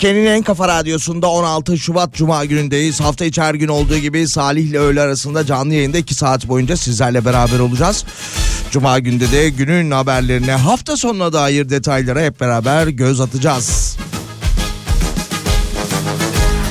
[0.00, 3.00] Türkiye'nin en kafa radyosunda 16 Şubat Cuma günündeyiz.
[3.00, 6.76] Hafta içi her gün olduğu gibi Salih ile öğle arasında canlı yayında 2 saat boyunca
[6.76, 8.04] sizlerle beraber olacağız.
[8.70, 13.96] Cuma günde de günün haberlerine hafta sonuna dair detaylara hep beraber göz atacağız.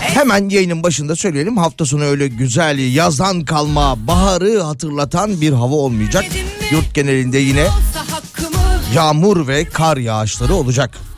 [0.01, 6.25] Hemen yayının başında söyleyelim hafta sonu öyle güzel yazdan kalma baharı hatırlatan bir hava olmayacak.
[6.71, 7.67] Yurt genelinde yine
[8.95, 11.08] yağmur ve kar yağışları olacak.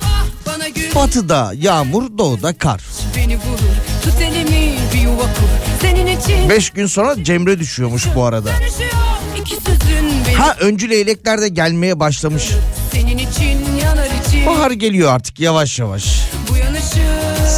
[0.95, 2.81] Batıda yağmur, doğuda kar.
[6.49, 8.51] 5 gün sonra Cemre düşüyormuş bu arada.
[10.37, 12.49] Ha öncü leylekler de gelmeye başlamış.
[14.47, 16.21] Bahar geliyor artık yavaş yavaş.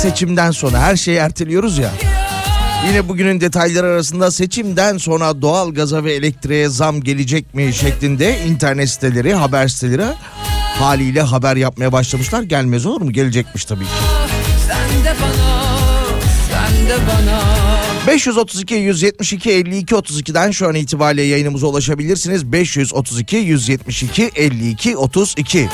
[0.02, 1.92] Seçimden sonra her şeyi erteliyoruz ya.
[2.88, 8.90] Yine bugünün detayları arasında seçimden sonra doğal gaza ve elektriğe zam gelecek mi şeklinde internet
[8.90, 10.06] siteleri, haber siteleri
[10.80, 12.44] haliyle haber yapmaya başlamışlar.
[12.44, 13.12] Gelmez olur mu?
[13.12, 13.90] Gelecekmiş tabii ki.
[14.68, 15.64] Sen de bana
[16.52, 17.42] Sen de bana
[18.08, 22.52] 532 172 52 32'den şu an itibariyle yayınımıza ulaşabilirsiniz.
[22.52, 25.70] 532 172 52 32.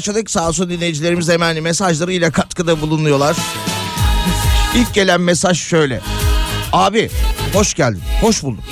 [0.00, 0.30] başladık.
[0.30, 3.36] Sağ olsun dinleyicilerimiz hemen mesajlarıyla katkıda bulunuyorlar.
[4.74, 6.00] İlk gelen mesaj şöyle.
[6.72, 7.10] Abi
[7.52, 8.02] hoş geldin.
[8.20, 8.64] Hoş bulduk.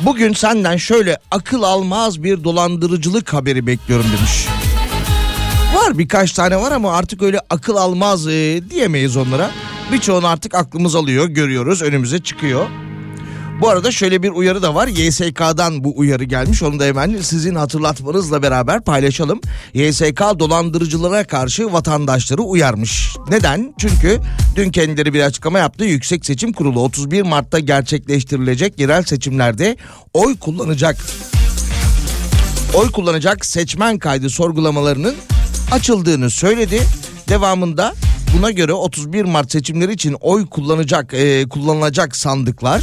[0.00, 4.46] Bugün senden şöyle akıl almaz bir dolandırıcılık haberi bekliyorum demiş.
[5.74, 9.50] Var birkaç tane var ama artık öyle akıl almaz e, diyemeyiz onlara.
[9.92, 12.66] Birçoğunu artık aklımız alıyor, görüyoruz, önümüze çıkıyor.
[13.62, 14.88] Bu arada şöyle bir uyarı da var.
[14.88, 16.62] YSK'dan bu uyarı gelmiş.
[16.62, 19.40] Onu da hemen sizin hatırlatmanızla beraber paylaşalım.
[19.74, 23.16] YSK dolandırıcılara karşı vatandaşları uyarmış.
[23.30, 23.74] Neden?
[23.78, 24.20] Çünkü
[24.56, 25.84] dün kendileri bir açıklama yaptı.
[25.84, 29.76] Yüksek Seçim Kurulu 31 Mart'ta gerçekleştirilecek yerel seçimlerde
[30.14, 30.96] oy kullanacak
[32.74, 35.14] oy kullanacak seçmen kaydı sorgulamalarının
[35.72, 36.82] açıldığını söyledi.
[37.28, 37.94] Devamında
[38.36, 42.82] buna göre 31 Mart seçimleri için oy kullanacak e, kullanılacak sandıklar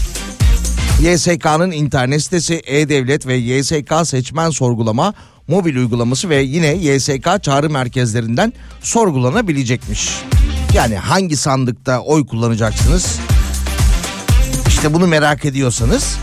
[1.01, 5.13] YSK'nın internet sitesi E-Devlet ve YSK seçmen sorgulama
[5.47, 10.09] mobil uygulaması ve yine YSK çağrı merkezlerinden sorgulanabilecekmiş.
[10.73, 13.19] Yani hangi sandıkta oy kullanacaksınız?
[14.67, 16.17] İşte bunu merak ediyorsanız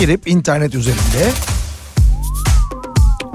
[0.00, 1.32] girip internet üzerinde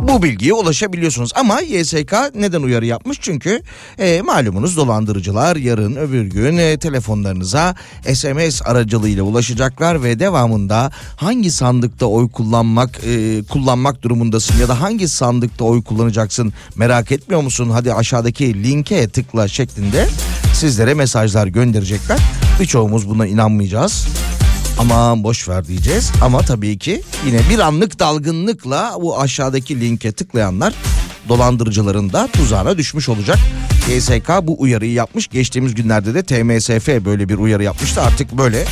[0.07, 1.31] bu bilgiye ulaşabiliyorsunuz.
[1.36, 3.18] Ama YSK neden uyarı yapmış?
[3.21, 3.62] Çünkü
[4.00, 7.75] e, malumunuz dolandırıcılar yarın öbür gün e, telefonlarınıza
[8.13, 15.07] SMS aracılığıyla ulaşacaklar ve devamında hangi sandıkta oy kullanmak e, kullanmak durumundasın ya da hangi
[15.07, 17.69] sandıkta oy kullanacaksın merak etmiyor musun?
[17.69, 20.07] Hadi aşağıdaki linke tıkla şeklinde
[20.53, 22.19] sizlere mesajlar gönderecekler.
[22.60, 24.08] Birçoğumuz buna inanmayacağız.
[24.79, 30.74] Aman boş ver diyeceğiz ama tabii ki yine bir anlık dalgınlıkla bu aşağıdaki linke tıklayanlar
[31.29, 33.38] dolandırıcıların da tuzağına düşmüş olacak.
[33.89, 35.27] YSK bu uyarıyı yapmış.
[35.27, 38.01] Geçtiğimiz günlerde de TMSF böyle bir uyarı yapmıştı.
[38.01, 38.65] Artık böyle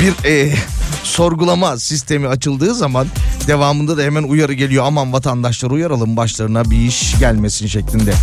[0.00, 0.54] bir e,
[1.02, 3.06] sorgulama sistemi açıldığı zaman
[3.46, 4.84] devamında da hemen uyarı geliyor.
[4.86, 8.14] Aman vatandaşlar uyaralım başlarına bir iş gelmesin şeklinde.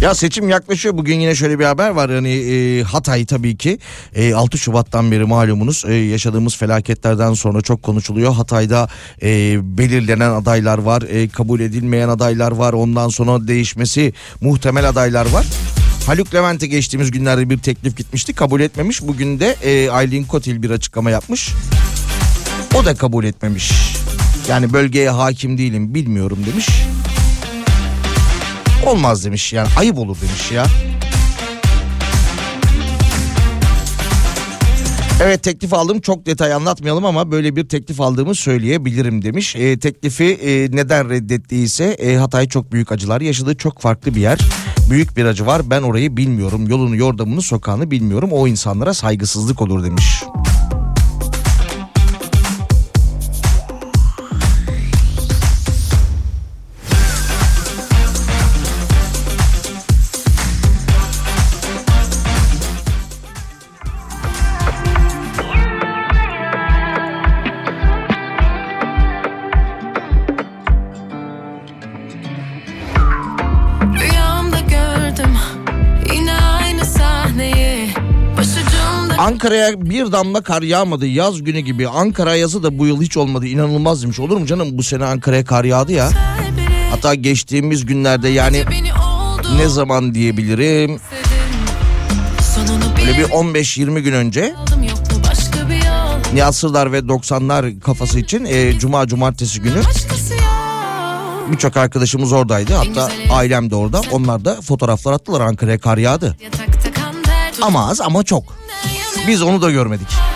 [0.00, 0.96] Ya seçim yaklaşıyor.
[0.98, 2.08] Bugün yine şöyle bir haber var.
[2.08, 3.78] Yani e, Hatay tabii ki
[4.14, 8.32] e, 6 Şubat'tan beri malumunuz e, yaşadığımız felaketlerden sonra çok konuşuluyor.
[8.32, 8.88] Hatay'da
[9.22, 12.72] e, belirlenen adaylar var, e, kabul edilmeyen adaylar var.
[12.72, 15.46] Ondan sonra değişmesi muhtemel adaylar var.
[16.06, 18.32] Haluk Levent'e geçtiğimiz günlerde bir teklif gitmişti.
[18.32, 19.02] Kabul etmemiş.
[19.02, 21.52] Bugün de e, Aylin Kotil bir açıklama yapmış.
[22.74, 23.72] O da kabul etmemiş.
[24.48, 26.68] Yani bölgeye hakim değilim bilmiyorum demiş.
[28.86, 30.66] Olmaz demiş yani ayıp olur demiş ya.
[35.22, 39.56] Evet teklif aldım çok detay anlatmayalım ama böyle bir teklif aldığımı söyleyebilirim demiş.
[39.56, 44.38] E, teklifi e, neden reddettiyse e, Hatay çok büyük acılar yaşadığı çok farklı bir yer.
[44.90, 49.84] Büyük bir acı var ben orayı bilmiyorum yolunu yordamını sokağını bilmiyorum o insanlara saygısızlık olur
[49.84, 50.24] demiş.
[79.38, 81.88] Ankara'ya bir damla kar yağmadı yaz günü gibi.
[81.88, 84.20] Ankara yazı da bu yıl hiç olmadı inanılmaz demiş.
[84.20, 86.10] Olur mu canım bu sene Ankara'ya kar yağdı ya.
[86.90, 88.64] Hatta geçtiğimiz günlerde yani
[89.56, 91.00] ne zaman diyebilirim?
[92.98, 94.54] Böyle bir bir 15-20 gün önce
[96.34, 99.80] Nihat Sırdar ve 90'lar kafası için e, Cuma Cumartesi günü
[101.52, 102.74] birçok arkadaşımız oradaydı.
[102.74, 104.00] Hatta ailem de orada.
[104.10, 106.36] Onlar da fotoğraflar attılar Ankara'ya kar yağdı.
[107.62, 108.68] Ama az ama çok.
[109.28, 110.27] Biz onu da görmedik.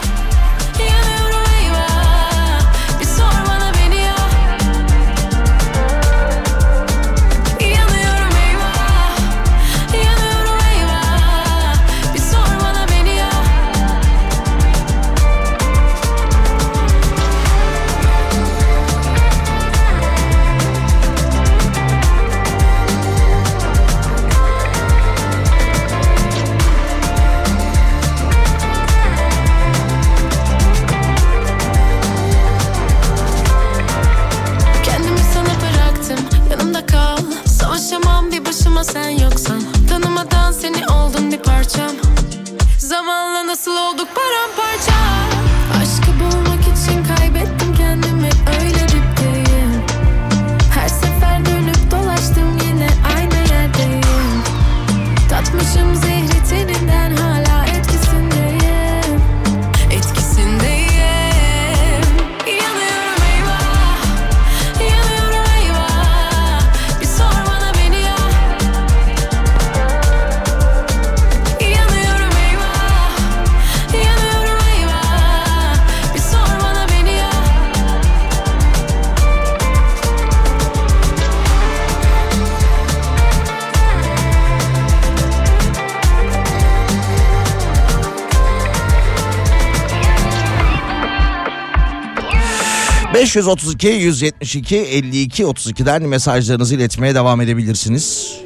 [93.36, 98.36] 532 172 52 32'den mesajlarınızı iletmeye devam edebilirsiniz.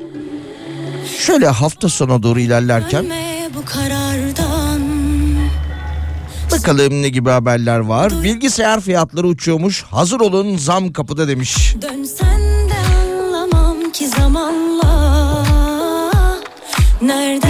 [1.19, 3.05] Şöyle hafta sonu doğru ilerlerken
[6.53, 8.13] bakalım ne gibi haberler var.
[8.23, 9.83] Bilgisayar fiyatları uçuyormuş.
[9.83, 11.75] Hazır olun zam kapıda demiş.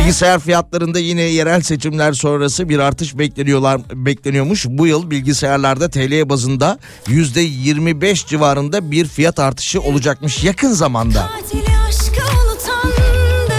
[0.06, 4.66] Bilgisayar fiyatlarında yine yerel seçimler sonrası bir artış bekleniyorlar bekleniyormuş.
[4.68, 11.30] Bu yıl bilgisayarlarda TL bazında %25 civarında bir fiyat artışı olacakmış yakın zamanda.
[11.36, 13.52] Tatili aşkı unutandı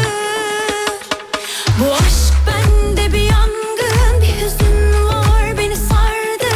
[1.79, 6.53] Bu aşk bende bir yangın Bir hüzün var beni sardı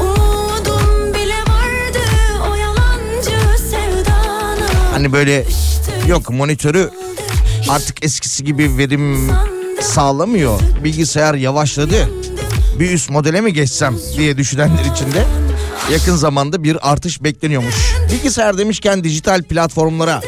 [0.00, 2.04] Umudum bile vardı
[2.50, 5.44] O yalancı sevdana Hani böyle
[6.08, 7.01] yok monitörü
[7.72, 9.30] artık eskisi gibi verim
[9.80, 10.60] sağlamıyor.
[10.84, 12.08] Bilgisayar yavaşladı.
[12.78, 15.24] Bir üst modele mi geçsem diye düşünenler için de
[15.92, 17.74] yakın zamanda bir artış bekleniyormuş.
[18.12, 20.20] Bilgisayar demişken dijital platformlara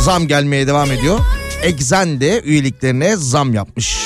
[0.00, 1.18] zam gelmeye devam ediyor.
[1.62, 3.98] Exen de üyeliklerine zam yapmış.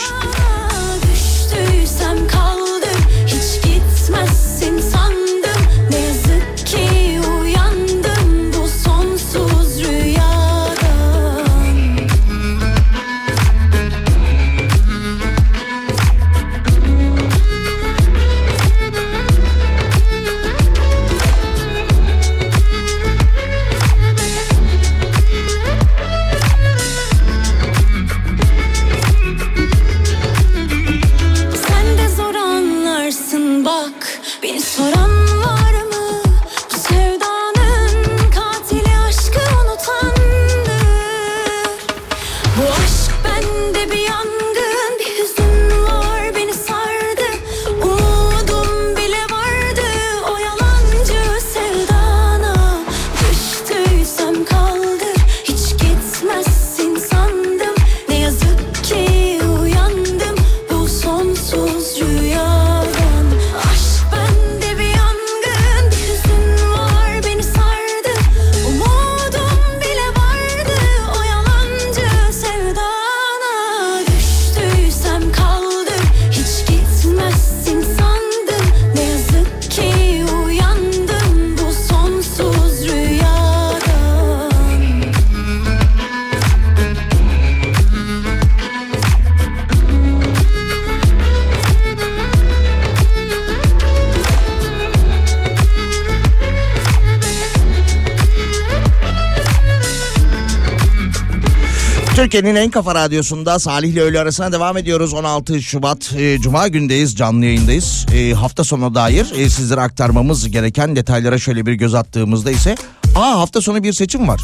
[102.30, 105.14] Türkiye'nin en kafa radyosunda Salih ile öğle arasına devam ediyoruz.
[105.14, 108.06] 16 Şubat e, Cuma gündeyiz canlı yayındayız.
[108.14, 112.75] E, hafta sonu dair e, sizlere aktarmamız gereken detaylara şöyle bir göz attığımızda ise
[113.14, 114.40] aa hafta sonu bir seçim var.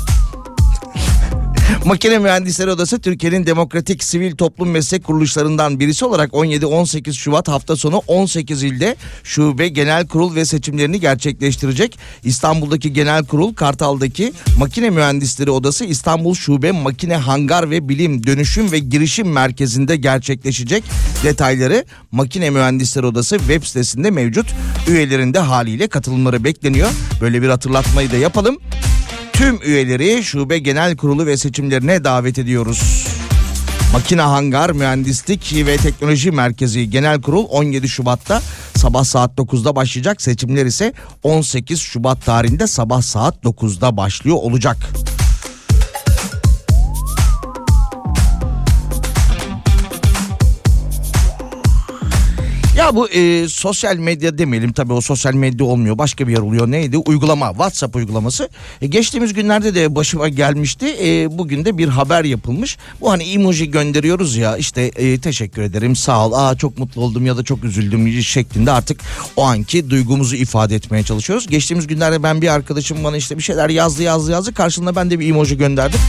[1.86, 8.02] Makine Mühendisleri Odası Türkiye'nin demokratik sivil toplum meslek kuruluşlarından birisi olarak 17-18 Şubat hafta sonu
[8.06, 11.98] 18 ilde şube genel kurul ve seçimlerini gerçekleştirecek.
[12.24, 18.78] İstanbul'daki genel kurul Kartal'daki Makine Mühendisleri Odası İstanbul Şube Makine Hangar ve Bilim Dönüşüm ve
[18.78, 20.84] Girişim Merkezi'nde gerçekleşecek.
[21.24, 24.46] Detayları Makine Mühendisleri Odası web sitesinde mevcut.
[24.88, 26.90] Üyelerinde haliyle katılımları bekleniyor.
[27.20, 28.58] Böyle bir hatırlatmayı da yapalım
[29.36, 33.06] tüm üyeleri şube genel kurulu ve seçimlerine davet ediyoruz.
[33.92, 38.42] Makine Hangar Mühendislik ve Teknoloji Merkezi Genel Kurul 17 Şubat'ta
[38.76, 40.22] sabah saat 9'da başlayacak.
[40.22, 44.76] Seçimler ise 18 Şubat tarihinde sabah saat 9'da başlıyor olacak.
[52.86, 56.70] Ya bu e, sosyal medya demeyelim tabii o sosyal medya olmuyor başka bir yer oluyor.
[56.70, 56.98] Neydi?
[56.98, 58.48] Uygulama WhatsApp uygulaması.
[58.82, 60.96] E, geçtiğimiz günlerde de başıma gelmişti.
[61.02, 62.78] E, bugün de bir haber yapılmış.
[63.00, 67.26] Bu hani emoji gönderiyoruz ya işte e, teşekkür ederim sağ ol aa çok mutlu oldum
[67.26, 69.00] ya da çok üzüldüm şeklinde artık
[69.36, 71.46] o anki duygumuzu ifade etmeye çalışıyoruz.
[71.46, 74.54] Geçtiğimiz günlerde ben bir arkadaşım bana işte bir şeyler yazdı yazdı yazdı.
[74.54, 76.00] Karşılığında ben de bir emoji gönderdim.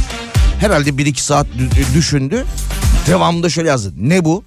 [0.59, 1.47] Herhalde 1-2 saat
[1.95, 2.45] düşündü.
[3.07, 3.93] Devamında şöyle yazdı.
[3.97, 4.43] Ne bu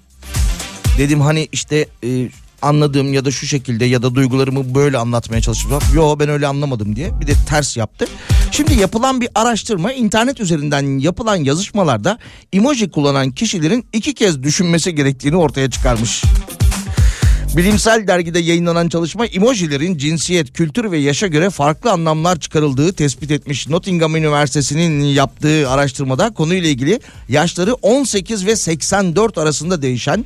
[0.97, 2.29] Dedim hani işte e,
[2.61, 5.87] anladığım ya da şu şekilde ya da duygularımı böyle anlatmaya çalışıyorum.
[5.93, 8.07] Yo ben öyle anlamadım diye bir de ters yaptı.
[8.51, 12.17] Şimdi yapılan bir araştırma internet üzerinden yapılan yazışmalarda
[12.53, 16.23] emoji kullanan kişilerin iki kez düşünmesi gerektiğini ortaya çıkarmış.
[17.57, 23.69] Bilimsel dergide yayınlanan çalışma emojilerin cinsiyet, kültür ve yaşa göre farklı anlamlar çıkarıldığı tespit etmiş.
[23.69, 30.25] Nottingham Üniversitesi'nin yaptığı araştırmada konuyla ilgili yaşları 18 ve 84 arasında değişen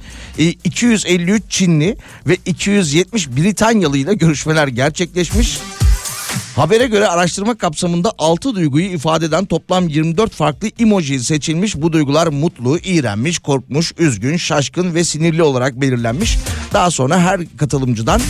[0.63, 5.59] 253 e, Çinli ve 270 Britanyalı ile görüşmeler gerçekleşmiş.
[6.55, 11.75] Habere göre araştırma kapsamında 6 duyguyu ifade eden toplam 24 farklı emoji seçilmiş.
[11.75, 16.37] Bu duygular mutlu, iğrenmiş, korkmuş, üzgün, şaşkın ve sinirli olarak belirlenmiş.
[16.73, 18.21] Daha sonra her katılımcıdan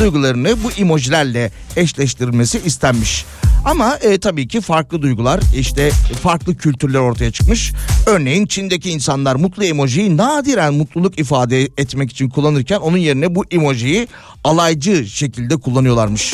[0.00, 3.24] duygularını bu emojilerle eşleştirilmesi istenmiş.
[3.64, 5.90] Ama e, tabii ki farklı duygular işte
[6.22, 7.72] farklı kültürler ortaya çıkmış.
[8.06, 14.08] Örneğin Çin'deki insanlar mutlu emojiyi nadiren mutluluk ifade etmek için kullanırken onun yerine bu emojiyi
[14.44, 16.32] alaycı şekilde kullanıyorlarmış.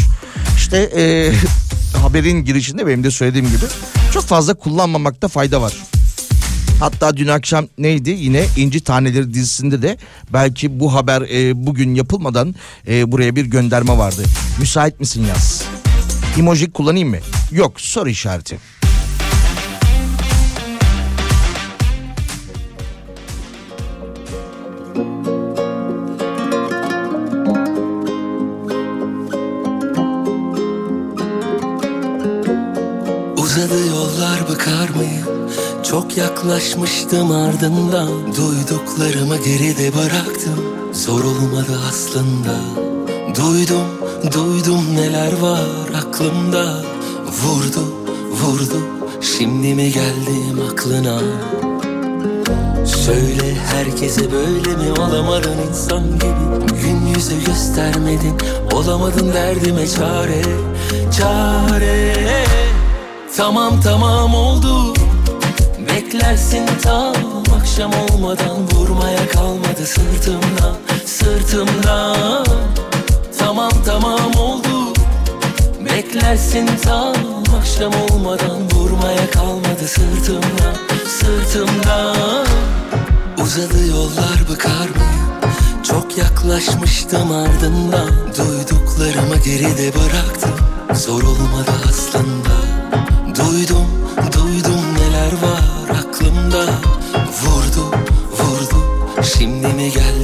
[0.57, 1.33] İşte e,
[2.03, 3.65] haberin girişinde benim de söylediğim gibi
[4.13, 5.73] çok fazla kullanmamakta fayda var.
[6.81, 9.97] Hatta dün akşam neydi yine İnci Taneleri dizisinde de
[10.33, 12.55] belki bu haber e, bugün yapılmadan
[12.89, 14.23] e, buraya bir gönderme vardı.
[14.61, 15.63] Müsait misin yaz?
[16.39, 17.17] Emoji kullanayım mı?
[17.53, 18.59] Yok soru işareti.
[33.37, 35.51] Uzadı yollar bakar mıyım?
[35.91, 42.55] Çok yaklaşmıştım ardından Duyduklarımı geride bıraktım Zor olmadı aslında
[43.37, 43.87] Duydum,
[44.33, 46.83] duydum neler var aklımda.
[47.43, 47.81] Vurdu,
[48.31, 48.83] vurdu
[49.21, 51.19] Şimdi mi geldim aklına?
[52.87, 56.81] Söyle herkese böyle mi olamadın insan gibi?
[56.83, 58.35] Gün yüzü göstermedin
[58.73, 60.43] Olamadın derdime çare
[61.19, 62.15] Çare.
[63.37, 64.95] Tamam tamam oldu.
[65.79, 67.15] Beklersin tam
[67.61, 72.47] akşam olmadan Vurmaya kalmadı sırtımdan Sırtımdan
[73.39, 74.93] Tamam tamam oldu.
[75.85, 77.15] Beklersin tam
[77.59, 78.71] akşam olmadan.
[78.75, 80.75] Vurmaya kalmadı sırtımdan
[81.09, 82.47] Sırtımdan.
[83.43, 88.11] Uzadı yollar bıkar mıyım Çok yaklaşmıştım ardından.
[88.39, 90.55] Duyduklarımı geride bıraktım.
[90.95, 92.55] Zor olmadı aslında.
[93.27, 93.87] Duydum,
[94.33, 96.65] duydum neler var aklımda.
[97.43, 97.97] Vurdu,
[98.39, 98.85] vurdu
[99.23, 100.18] Şimdi mi geldim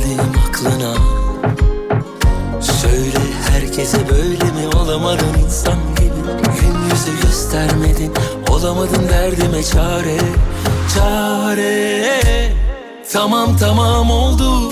[8.85, 10.17] Olamadın derdime çare
[10.95, 12.53] Çare.
[13.13, 14.71] Tamam tamam oldu.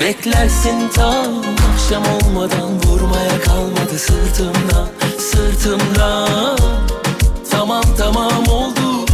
[0.00, 1.32] Beklersin tam
[1.72, 6.58] akşam olmadan Vurmaya kalmadı sırtımdan Sırtımdan
[7.50, 9.06] Tamam tamam oldu.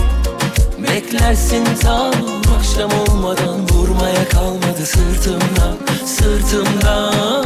[0.78, 2.12] Beklersin tam
[2.58, 7.44] akşam olmadan Vurmaya kalmadı sırtımdan Sırtımdan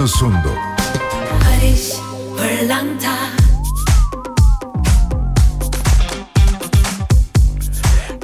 [0.00, 0.48] şarkısını sundu.
[1.40, 1.92] Barış
[2.36, 3.16] Pırlanta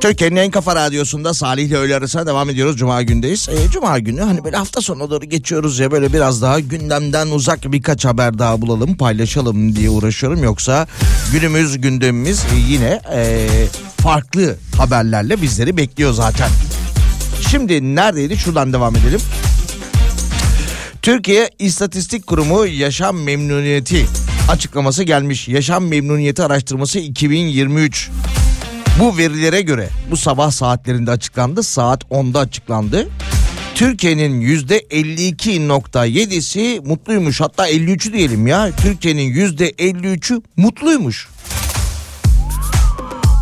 [0.00, 2.76] Türkiye'nin en kafa radyosunda Salih ile öğle arasına devam ediyoruz.
[2.76, 3.48] Cuma gündeyiz.
[3.48, 7.72] E, Cuma günü hani böyle hafta sonu doğru geçiyoruz ya böyle biraz daha gündemden uzak
[7.72, 10.44] birkaç haber daha bulalım paylaşalım diye uğraşıyorum.
[10.44, 10.86] Yoksa
[11.32, 13.48] günümüz gündemimiz e, yine e,
[13.96, 16.50] farklı haberlerle bizleri bekliyor zaten.
[17.50, 19.20] Şimdi neredeydi şuradan devam edelim.
[21.06, 24.06] Türkiye İstatistik Kurumu yaşam memnuniyeti
[24.50, 25.48] açıklaması gelmiş.
[25.48, 28.10] Yaşam memnuniyeti araştırması 2023.
[29.00, 31.62] Bu verilere göre bu sabah saatlerinde açıklandı.
[31.62, 33.08] Saat 10'da açıklandı.
[33.74, 37.40] Türkiye'nin %52.7'si mutluymuş.
[37.40, 38.70] Hatta 53'ü diyelim ya.
[38.76, 41.28] Türkiye'nin %53'ü mutluymuş.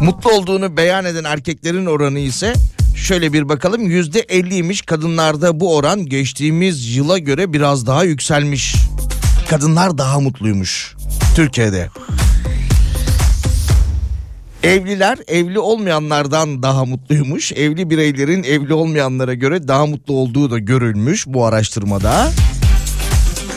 [0.01, 2.55] Mutlu olduğunu beyan eden erkeklerin oranı ise
[2.97, 4.87] şöyle bir bakalım %50'ymiş.
[4.87, 8.75] Kadınlarda bu oran geçtiğimiz yıla göre biraz daha yükselmiş.
[9.49, 10.95] Kadınlar daha mutluymuş
[11.37, 11.89] Türkiye'de.
[14.63, 17.53] Evliler evli olmayanlardan daha mutluymuş.
[17.53, 22.31] Evli bireylerin evli olmayanlara göre daha mutlu olduğu da görülmüş bu araştırmada.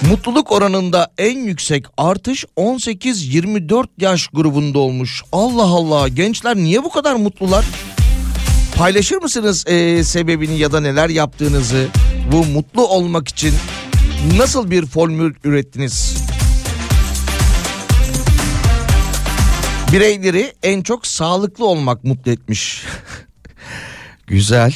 [0.10, 5.23] Mutluluk oranında en yüksek artış 18-24 yaş grubunda olmuş.
[5.32, 7.65] Allah Allah gençler niye bu kadar mutlular?
[8.77, 11.87] Paylaşır mısınız eee, sebebini ya da neler yaptığınızı?
[12.31, 13.53] Bu mutlu olmak için
[14.37, 16.17] nasıl bir formül ürettiniz?
[19.93, 22.83] Bireyleri en çok sağlıklı olmak mutlu etmiş.
[24.27, 24.75] Güzel.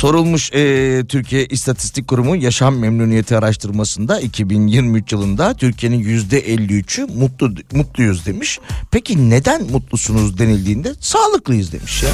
[0.00, 8.58] Sorulmuş e, Türkiye İstatistik Kurumu yaşam memnuniyeti araştırmasında 2023 yılında Türkiye'nin %53'ü mutlu mutluyuz demiş.
[8.90, 12.10] Peki neden mutlusunuz denildiğinde sağlıklıyız demiş ya.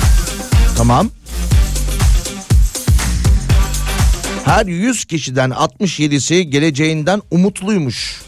[0.77, 1.11] Tamam.
[4.45, 8.23] Her 100 kişiden 67'si geleceğinden umutluymuş.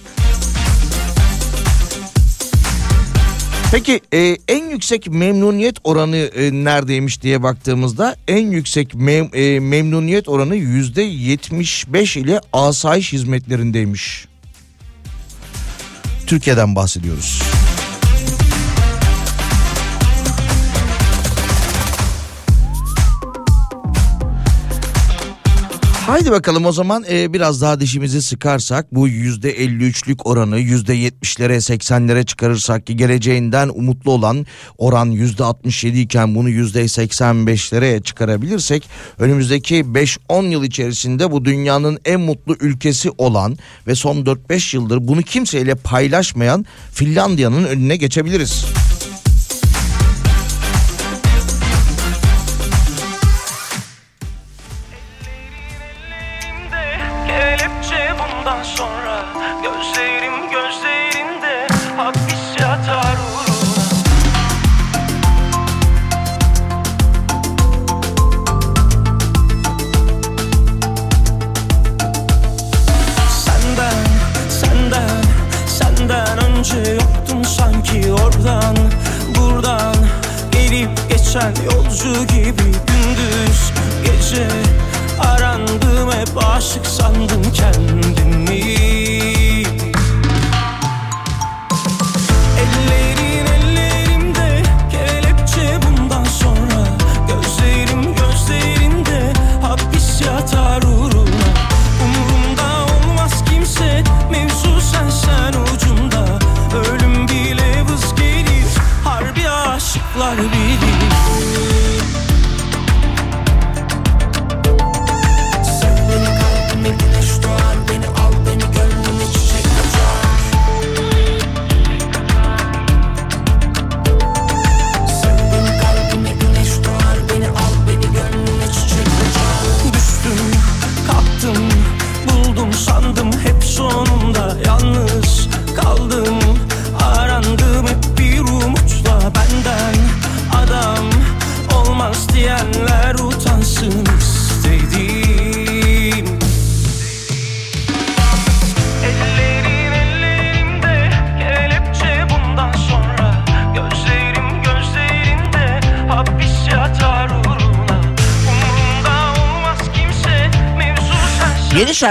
[3.71, 10.29] Peki e, en yüksek memnuniyet oranı e, neredeymiş diye baktığımızda en yüksek mem- e, memnuniyet
[10.29, 14.29] oranı yüzde 75 ile asayiş hizmetlerindeymiş.
[16.27, 17.43] Türkiye'den bahsediyoruz.
[26.09, 31.57] Haydi bakalım o zaman e, biraz daha dişimizi sıkarsak bu yüzde 53'lük oranı yüzde 70'lere
[31.57, 34.47] 80'lere çıkarırsak ki geleceğinden umutlu olan
[34.79, 42.21] oran yüzde 67 iken bunu yüzde 85'lere çıkarabilirsek önümüzdeki 5-10 yıl içerisinde bu dünyanın en
[42.21, 48.65] mutlu ülkesi olan ve son 4-5 yıldır bunu kimseyle paylaşmayan Finlandiya'nın önüne geçebiliriz.
[81.39, 83.73] Geçen yolcu gibi gündüz
[84.05, 84.49] gece
[85.21, 88.08] Arandım hep aşık sandım kendimi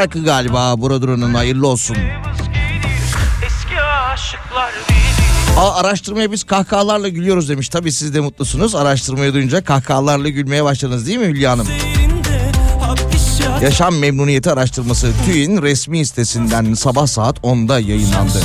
[0.07, 1.97] şarkı galiba Buradura'nın hayırlı olsun.
[5.57, 7.69] Aa, araştırmaya biz kahkahalarla gülüyoruz demiş.
[7.69, 8.75] Tabii siz de mutlusunuz.
[8.75, 11.67] Araştırmayı duyunca kahkahalarla gülmeye başladınız değil mi Hülya Hanım?
[13.61, 18.39] Yaşam memnuniyeti araştırması TÜİ'nin resmi sitesinden sabah saat 10'da yayınlandı.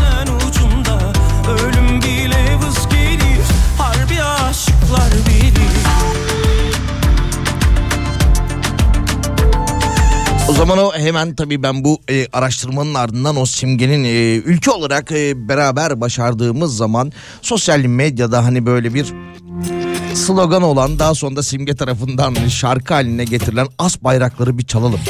[10.63, 15.49] Zaman o hemen tabii ben bu e, araştırmanın ardından o simgenin e, ülke olarak e,
[15.49, 19.13] beraber başardığımız zaman sosyal medyada hani böyle bir
[20.15, 25.01] slogan olan daha sonra da simge tarafından şarkı haline getirilen as bayrakları bir çalalım.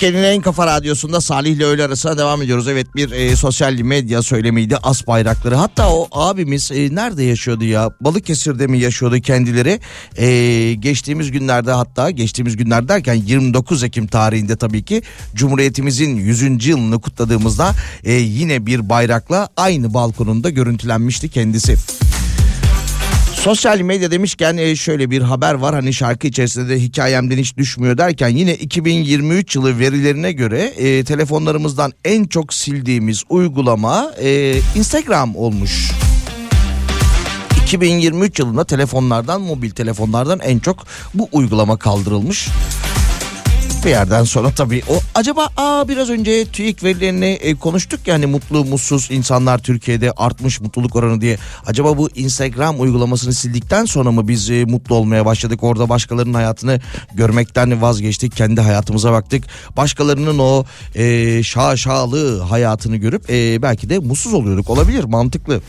[0.00, 2.68] Türkiye'nin en kafa radyosunda Salih ile öğle arasına devam ediyoruz.
[2.68, 5.54] Evet bir e, sosyal medya söylemiydi as bayrakları.
[5.54, 7.90] Hatta o abimiz e, nerede yaşıyordu ya?
[8.00, 9.80] Balıkesir'de mi yaşıyordu kendileri?
[10.16, 15.02] E, geçtiğimiz günlerde hatta geçtiğimiz günler derken 29 Ekim tarihinde tabii ki
[15.34, 16.66] Cumhuriyetimizin 100.
[16.66, 21.76] yılını kutladığımızda e, yine bir bayrakla aynı balkonunda görüntülenmişti kendisi.
[23.40, 27.98] Sosyal medya demişken e, şöyle bir haber var hani şarkı içerisinde de hikayemden hiç düşmüyor
[27.98, 35.90] derken yine 2023 yılı verilerine göre e, telefonlarımızdan en çok sildiğimiz uygulama e, Instagram olmuş.
[37.62, 42.48] 2023 yılında telefonlardan mobil telefonlardan en çok bu uygulama kaldırılmış.
[43.84, 48.26] Bir yerden sonra tabii o acaba aa biraz önce TÜİK verilerini e, konuştuk ya hani
[48.26, 51.38] mutlu mutsuz insanlar Türkiye'de artmış mutluluk oranı diye.
[51.66, 55.62] Acaba bu Instagram uygulamasını sildikten sonra mı biz e, mutlu olmaya başladık?
[55.62, 56.80] Orada başkalarının hayatını
[57.14, 58.36] görmekten vazgeçtik.
[58.36, 59.44] Kendi hayatımıza baktık.
[59.76, 64.70] Başkalarının o e, şaşalı hayatını görüp e, belki de mutsuz oluyorduk.
[64.70, 65.60] Olabilir mantıklı.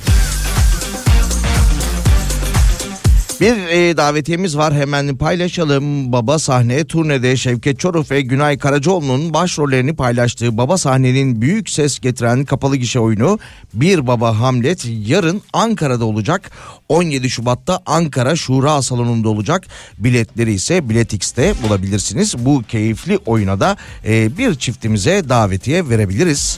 [3.42, 6.12] Bir e, davetiyemiz var hemen paylaşalım.
[6.12, 12.46] Baba sahne turnede Şevket Çoruh ve Günay Karacaoğlu'nun başrollerini paylaştığı Baba sahnenin büyük ses getiren
[12.46, 13.40] kapalı gişe oyunu
[13.74, 16.52] Bir Baba Hamlet yarın Ankara'da olacak.
[16.90, 19.64] 17 Şubat'ta Ankara Şura Salonu'nda olacak.
[19.98, 22.46] Biletleri ise Bilet X'te bulabilirsiniz.
[22.46, 26.58] Bu keyifli oyuna da e, bir çiftimize davetiye verebiliriz.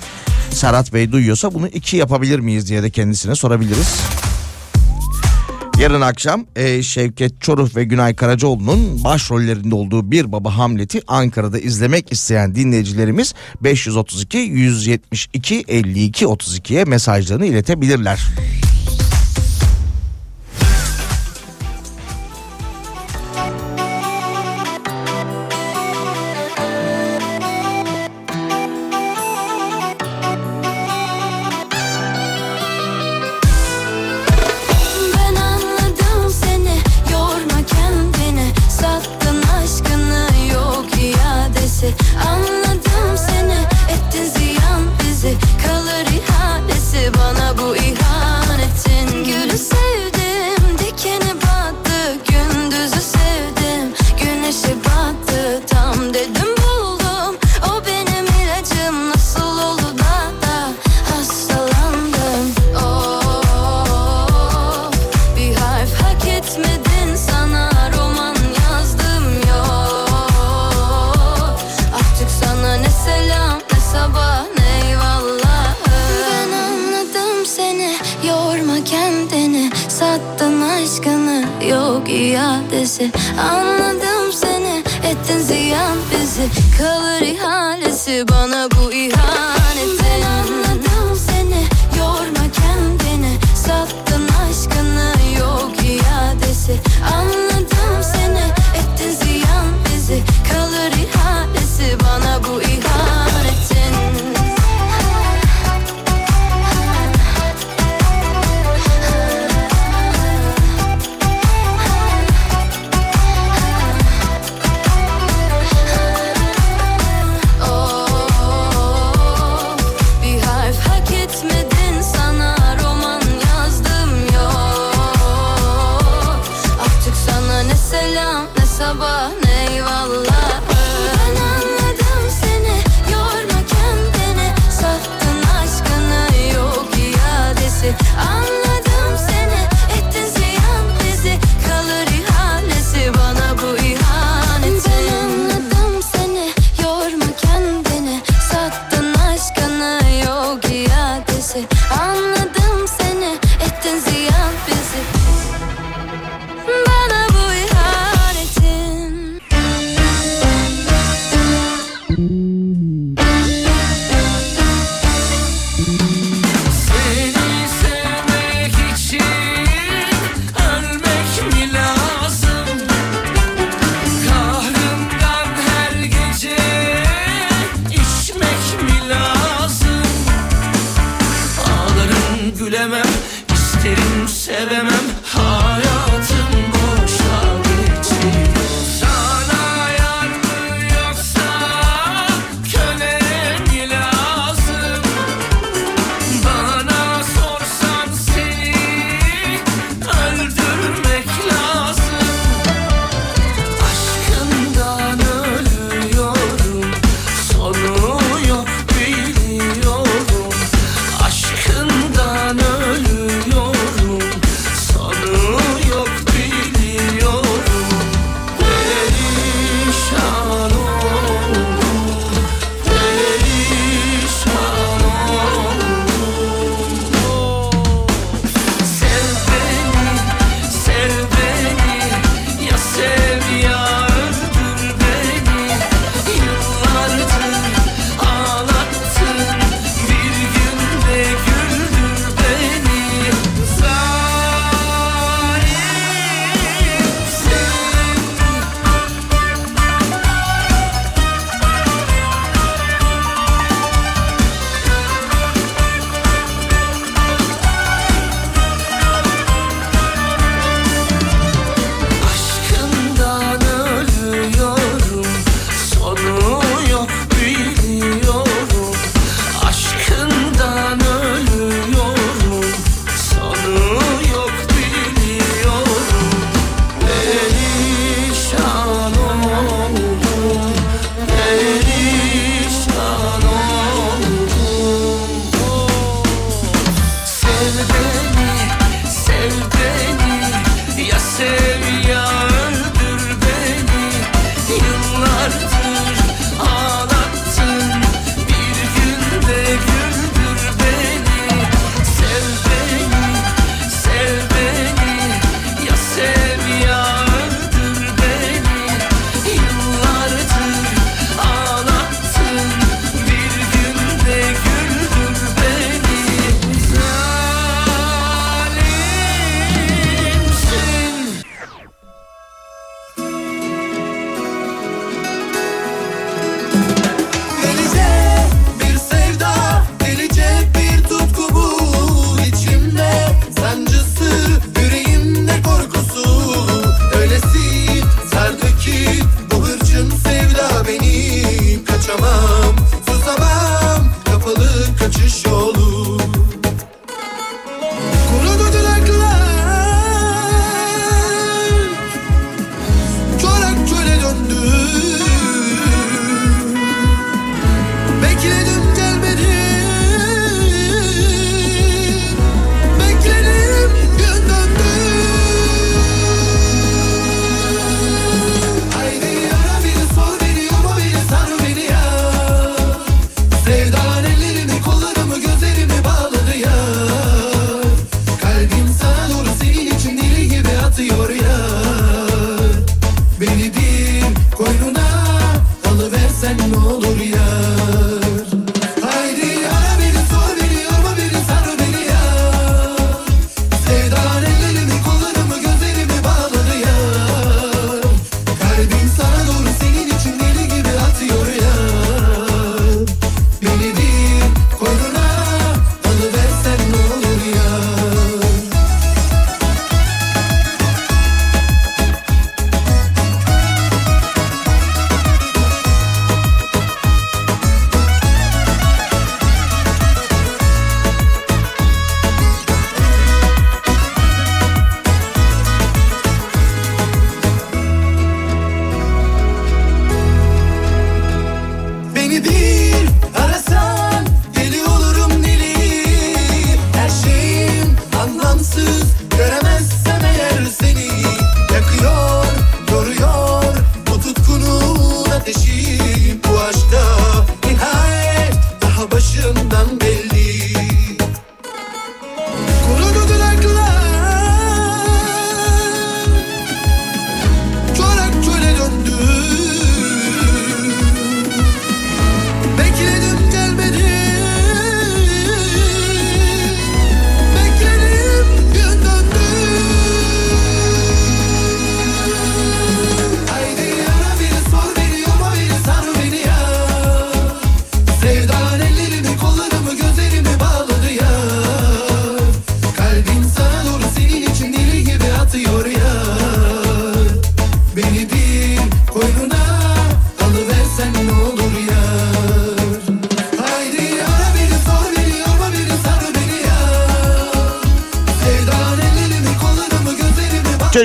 [0.52, 4.00] Serhat Bey duyuyorsa bunu iki yapabilir miyiz diye de kendisine sorabiliriz.
[5.84, 12.12] Yarın akşam e, Şevket Çoruh ve Günay Karacaoğlu'nun başrollerinde olduğu Bir Baba Hamlet'i Ankara'da izlemek
[12.12, 18.20] isteyen dinleyicilerimiz 532 172 52 32'ye mesajlarını iletebilirler.
[88.28, 88.63] Bana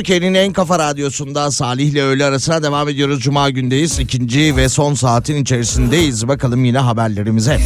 [0.09, 3.21] Türkiye'nin en kafa radyosunda Salih ile öğle arasına devam ediyoruz.
[3.21, 3.99] Cuma gündeyiz.
[3.99, 6.29] ikinci ve son saatin içerisindeyiz.
[6.29, 7.59] Bakalım yine haberlerimize.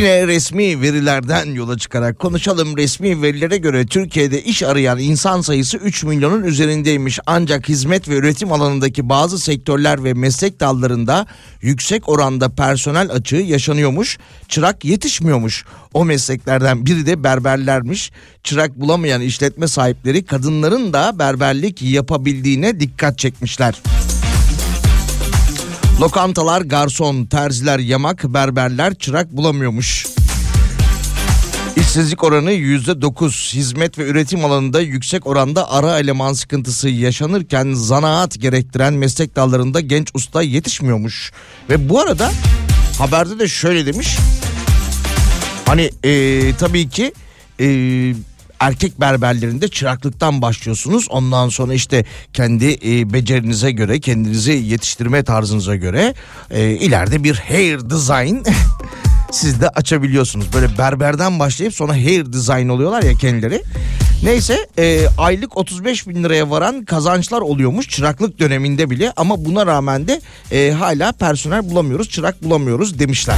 [0.00, 2.76] Yine resmi verilerden yola çıkarak konuşalım.
[2.76, 7.18] Resmi verilere göre Türkiye'de iş arayan insan sayısı 3 milyonun üzerindeymiş.
[7.26, 11.26] Ancak hizmet ve üretim alanındaki bazı sektörler ve meslek dallarında
[11.62, 14.18] yüksek oranda personel açığı yaşanıyormuş.
[14.48, 15.64] Çırak yetişmiyormuş.
[15.94, 18.12] O mesleklerden biri de berberlermiş.
[18.42, 23.74] Çırak bulamayan işletme sahipleri kadınların da berberlik yapabildiğine dikkat çekmişler.
[26.00, 30.06] Lokantalar, garson, terziler, yamak, berberler çırak bulamıyormuş.
[31.76, 33.50] İşsizlik oranı yüzde dokuz.
[33.54, 40.08] Hizmet ve üretim alanında yüksek oranda ara eleman sıkıntısı yaşanırken zanaat gerektiren meslek dallarında genç
[40.14, 41.32] usta yetişmiyormuş.
[41.70, 42.30] Ve bu arada
[42.98, 44.16] haberde de şöyle demiş.
[45.66, 47.12] Hani eee, tabii ki
[47.58, 48.14] eee,
[48.60, 51.06] erkek berberlerinde çıraklıktan başlıyorsunuz.
[51.10, 56.14] Ondan sonra işte kendi e, becerinize göre, kendinizi yetiştirme tarzınıza göre
[56.50, 58.36] e, ileride bir hair design
[59.32, 60.46] siz de açabiliyorsunuz.
[60.54, 63.62] Böyle berberden başlayıp sonra hair design oluyorlar ya kendileri.
[64.22, 70.08] Neyse e, aylık 35 bin liraya varan kazançlar oluyormuş çıraklık döneminde bile ama buna rağmen
[70.08, 70.20] de
[70.52, 73.36] e, hala personel bulamıyoruz, çırak bulamıyoruz demişler.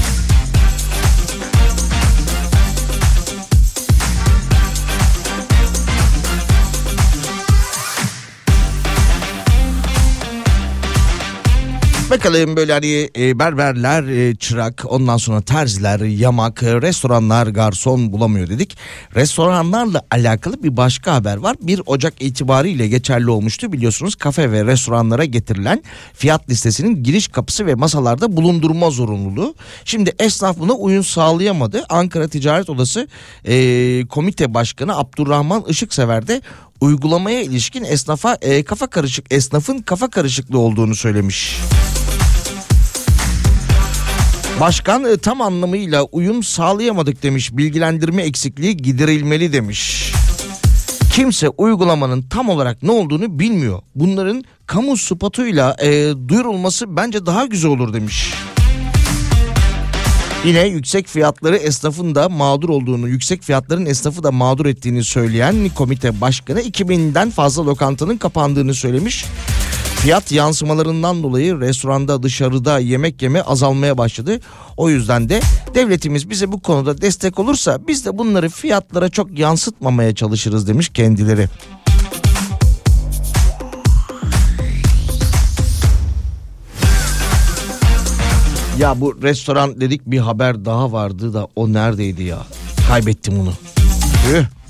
[12.13, 18.49] Bakalım böyle hani e, berberler, e, çırak, ondan sonra terziler, yamak, e, restoranlar, garson bulamıyor
[18.49, 18.77] dedik.
[19.15, 21.57] Restoranlarla alakalı bir başka haber var.
[21.61, 24.15] 1 Ocak itibariyle geçerli olmuştu biliyorsunuz.
[24.15, 25.83] Kafe ve restoranlara getirilen
[26.15, 29.55] fiyat listesinin giriş kapısı ve masalarda bulundurma zorunluluğu.
[29.85, 31.85] Şimdi esnaf buna uyum sağlayamadı.
[31.89, 33.09] Ankara Ticaret Odası
[33.45, 36.43] e, Komite Başkanı Abdurrahman Işıksever de
[36.81, 41.59] uygulamaya ilişkin esnafa e, kafa karışık esnafın kafa karışıklığı olduğunu söylemiş.
[44.61, 47.57] Başkan e, tam anlamıyla uyum sağlayamadık demiş.
[47.57, 50.13] Bilgilendirme eksikliği giderilmeli demiş.
[51.13, 53.83] Kimse uygulamanın tam olarak ne olduğunu bilmiyor.
[53.95, 58.35] Bunların kamu spotuyla e, duyurulması bence daha güzel olur demiş.
[60.45, 66.21] Yine yüksek fiyatları esnafın da mağdur olduğunu, yüksek fiyatların esnafı da mağdur ettiğini söyleyen komite
[66.21, 69.25] başkanı 2000'den fazla lokantanın kapandığını söylemiş.
[70.03, 74.41] Fiyat yansımalarından dolayı restoranda dışarıda yemek yeme azalmaya başladı.
[74.77, 75.41] O yüzden de
[75.75, 81.49] devletimiz bize bu konuda destek olursa biz de bunları fiyatlara çok yansıtmamaya çalışırız demiş kendileri.
[88.79, 92.39] Ya bu restoran dedik bir haber daha vardı da o neredeydi ya?
[92.89, 93.53] Kaybettim onu.
[94.27, 94.62] Tüh.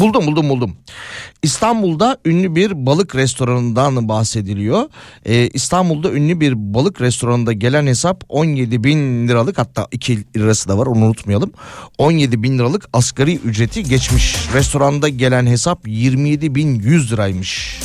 [0.00, 0.76] Buldum buldum buldum.
[1.42, 4.84] İstanbul'da ünlü bir balık restoranından bahsediliyor.
[5.26, 10.78] Ee, İstanbul'da ünlü bir balık restoranında gelen hesap 17 bin liralık hatta 2 lirası da
[10.78, 11.52] var onu unutmayalım.
[11.98, 14.36] 17 bin liralık asgari ücreti geçmiş.
[14.54, 17.80] Restoranda gelen hesap 27 bin 100 liraymış.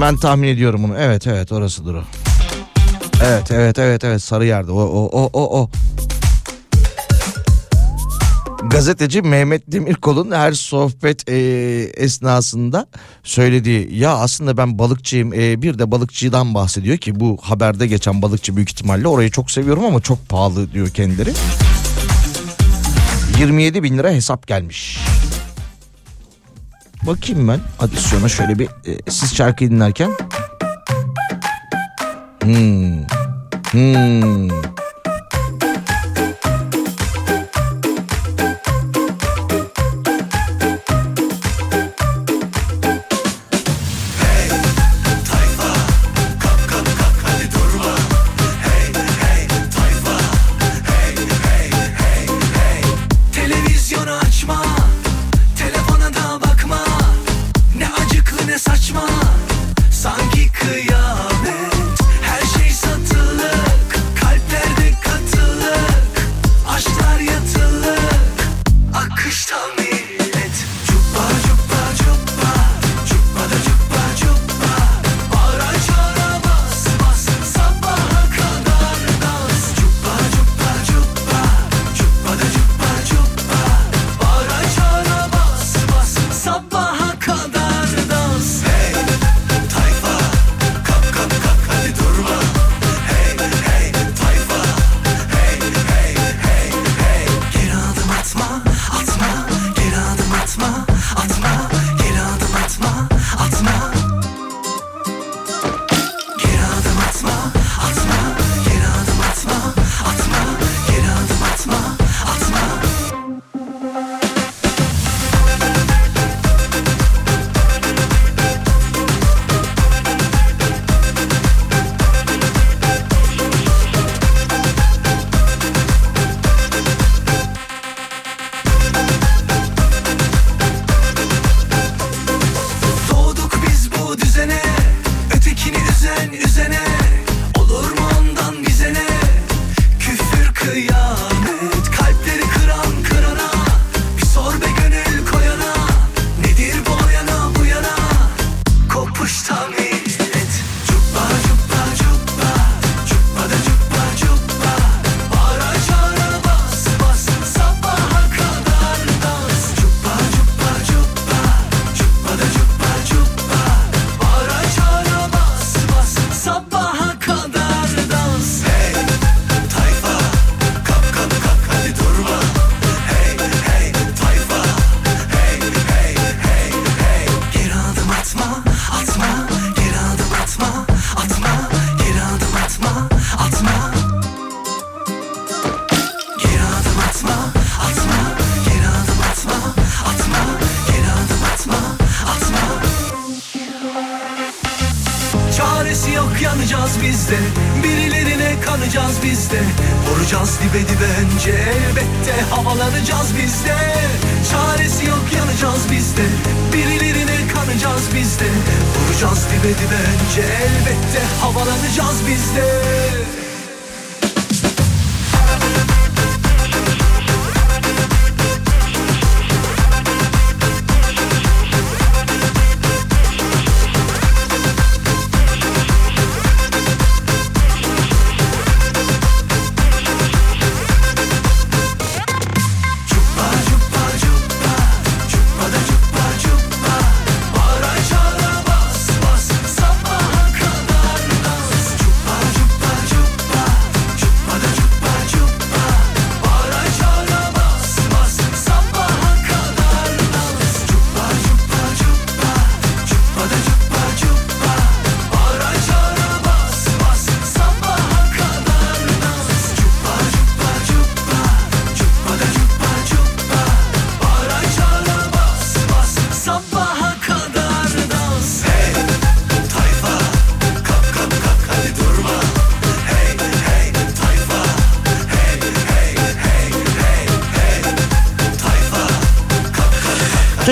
[0.00, 0.94] Ben tahmin ediyorum bunu.
[0.98, 2.02] Evet evet orasıdır o.
[3.24, 5.70] Evet evet evet evet sarı yerde o o o o o.
[8.70, 11.34] Gazeteci Mehmet Demirkol'un her sohbet e,
[11.96, 12.86] esnasında
[13.22, 18.56] söylediği ya aslında ben balıkçıyım e, bir de balıkçıdan bahsediyor ki bu haberde geçen balıkçı
[18.56, 21.32] büyük ihtimalle orayı çok seviyorum ama çok pahalı diyor kendileri.
[23.38, 24.98] 27 bin lira hesap gelmiş.
[27.06, 30.10] Bakayım ben adisyona şöyle bir e, siz şarkıyı dinlerken.
[32.42, 33.02] Hmm.
[33.70, 34.48] Hmm.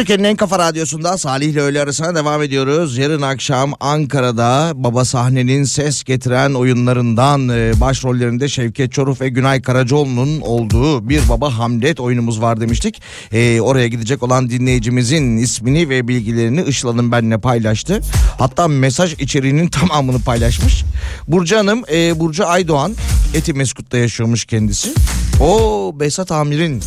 [0.00, 2.98] Türkiye'nin en kafa radyosunda Salih ile öğle arasına devam ediyoruz.
[2.98, 10.40] Yarın akşam Ankara'da baba sahnenin ses getiren oyunlarından e, başrollerinde Şevket Çoruf ve Günay Karacaoğlu'nun
[10.40, 13.02] olduğu bir baba Hamlet oyunumuz var demiştik.
[13.32, 18.00] E, oraya gidecek olan dinleyicimizin ismini ve bilgilerini Işıl benle paylaştı.
[18.38, 20.84] Hatta mesaj içeriğinin tamamını paylaşmış.
[21.28, 22.94] Burcu Hanım, e, Burcu Aydoğan
[23.34, 24.94] Etimeskut'ta yaşıyormuş kendisi.
[25.40, 26.82] O Besat Amir'in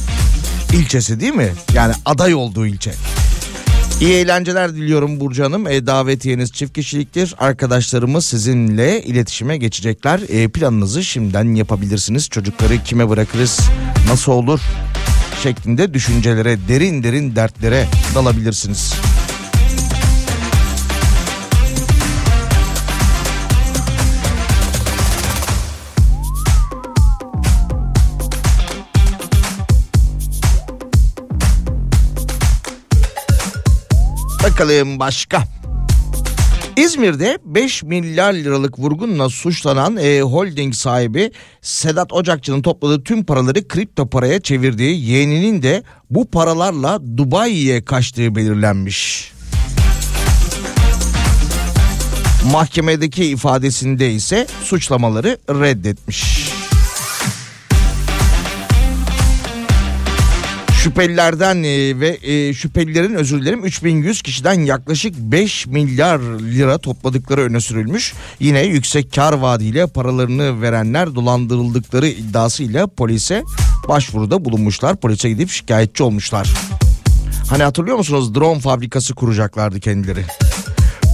[0.73, 1.53] ilçesi değil mi?
[1.73, 2.91] Yani aday olduğu ilçe.
[4.01, 5.67] İyi eğlenceler diliyorum Burcu Hanım.
[5.67, 7.35] E, davetiyeniz çift kişiliktir.
[7.37, 10.19] Arkadaşlarımız sizinle iletişime geçecekler.
[10.29, 12.29] E, planınızı şimdiden yapabilirsiniz.
[12.29, 13.59] Çocukları kime bırakırız,
[14.09, 14.59] nasıl olur
[15.43, 18.93] şeklinde düşüncelere, derin derin dertlere dalabilirsiniz.
[34.43, 35.43] Bakalım başka.
[36.77, 41.31] İzmir'de 5 milyar liralık vurgunla suçlanan e, holding sahibi
[41.61, 49.31] Sedat Ocakçı'nın topladığı tüm paraları kripto paraya çevirdiği yeğeninin de bu paralarla Dubai'ye kaçtığı belirlenmiş.
[52.51, 56.42] Mahkemedeki ifadesinde ise suçlamaları reddetmiş.
[60.83, 67.59] Şüphelilerden e, ve e, şüphelilerin özür dilerim 3100 kişiden yaklaşık 5 milyar lira topladıkları öne
[67.59, 68.13] sürülmüş.
[68.39, 73.43] Yine yüksek kar vaadiyle paralarını verenler dolandırıldıkları iddiasıyla polise
[73.87, 74.95] başvuruda bulunmuşlar.
[74.95, 76.53] Polise gidip şikayetçi olmuşlar.
[77.49, 80.25] Hani hatırlıyor musunuz drone fabrikası kuracaklardı kendileri.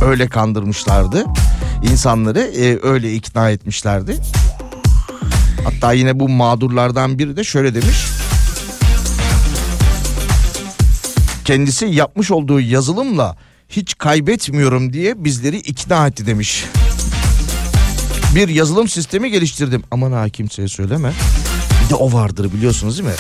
[0.02, 1.26] Öyle kandırmışlardı.
[1.92, 4.16] İnsanları e, öyle ikna etmişlerdi.
[5.64, 8.19] Hatta yine bu mağdurlardan biri de şöyle demiş.
[11.50, 13.38] Kendisi yapmış olduğu yazılımla
[13.70, 16.66] hiç kaybetmiyorum diye bizleri ikna etti demiş.
[18.36, 19.84] Bir yazılım sistemi geliştirdim.
[19.92, 21.12] Aman ha kimseye söyleme.
[21.86, 23.16] Bir de o vardır biliyorsunuz değil mi?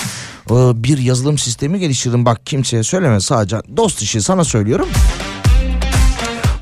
[0.51, 4.87] Ee, Bir yazılım sistemi geliştirdim bak kimseye söyleme sadece dost işi sana söylüyorum.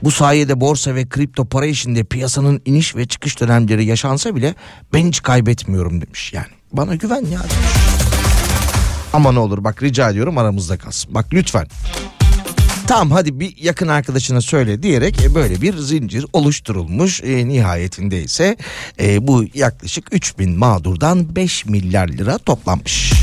[0.04, 4.56] Bu sayede borsa ve kripto para işinde piyasanın iniş ve çıkış dönemleri yaşansa bile
[4.94, 6.48] ben hiç kaybetmiyorum demiş yani.
[6.74, 7.97] Bana güven ya demiş.
[9.18, 11.16] Ama ne olur bak rica ediyorum aramızda kalsın.
[11.16, 11.68] Bak lütfen.
[12.88, 17.24] Tamam hadi bir yakın arkadaşına söyle diyerek e, böyle bir zincir oluşturulmuş.
[17.24, 18.58] E, nihayetinde ise
[19.00, 23.14] e, bu yaklaşık 3000 mağdurdan 5 milyar lira toplanmış.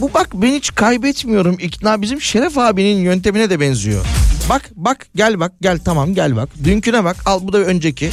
[0.00, 4.06] Bu bak ben hiç kaybetmiyorum ikna bizim Şeref abinin yöntemine de benziyor.
[4.48, 6.48] Bak bak gel bak gel tamam gel bak.
[6.64, 8.10] Dünküne bak al bu da önceki.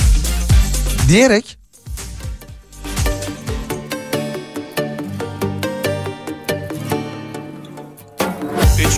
[1.09, 1.57] Diyerek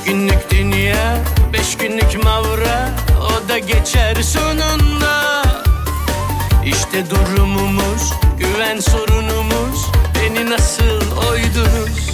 [0.07, 1.17] günlük dünya,
[1.53, 2.89] beş günlük mavra
[3.21, 5.43] O da geçer sonunda.
[6.65, 9.85] İşte durumumuz, güven sorunumuz
[10.15, 12.09] Beni nasıl oydunuz?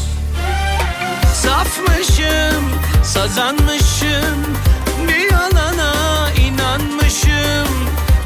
[1.34, 2.64] Safmışım,
[3.04, 4.58] sazanmışım
[5.08, 7.74] Bir yalana inanmışım.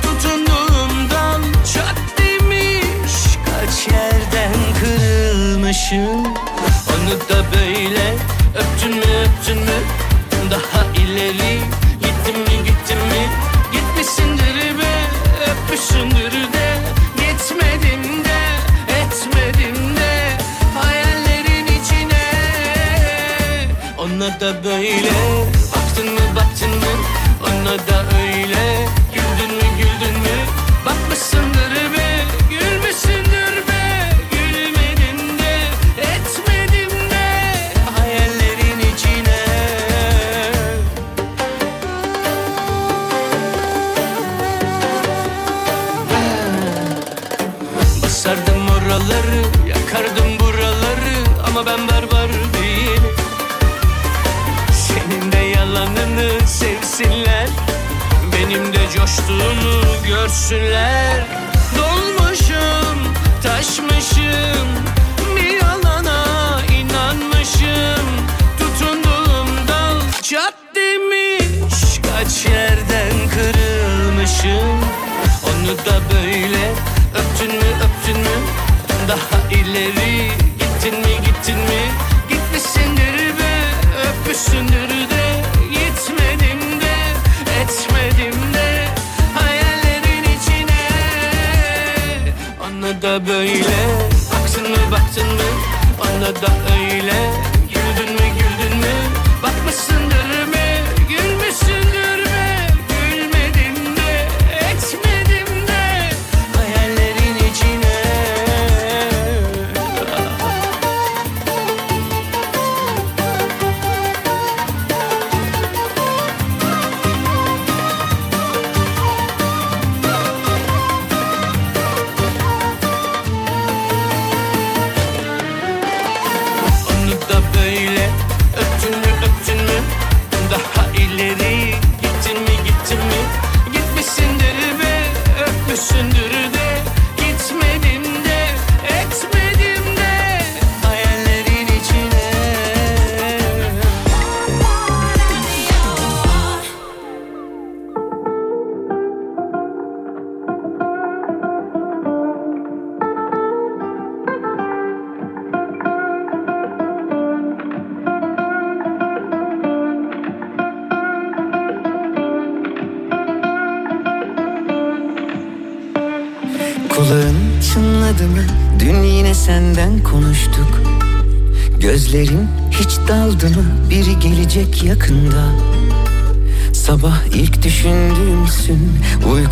[0.01, 1.41] Tutunduğum dal
[1.73, 3.13] çat demiş
[3.45, 6.25] Kaç yerden kırılmışım.
[6.89, 9.77] Onu da böyle öptün mü öptün mü?
[10.51, 11.59] Daha ileri
[12.01, 13.23] gittin mi gittin mi?
[13.71, 14.93] Gitmişsindir be
[15.51, 16.67] öpmüşsündür de
[17.15, 18.39] Gitmedim de
[18.99, 20.31] etmedim de
[20.79, 22.23] Hayallerin içine.
[23.97, 25.11] Ona da böyle
[25.75, 26.93] baktın mı baktın mı?
[27.43, 30.37] Ona da öyle güldün mü güldün mü?
[30.85, 31.76] Bakmışsındır
[58.97, 61.25] coştuğumu görsünler.
[61.77, 64.67] Dolmuşum, taşmışım
[65.35, 66.25] Bir yalana
[66.79, 68.05] inanmışım.
[68.59, 74.79] Tutunduğum dal çat demiş Kaç yerden kırılmışım.
[75.43, 76.71] Onu da böyle
[77.15, 78.37] öptün mü öptün mü?
[79.07, 81.16] Daha ileri gittin mi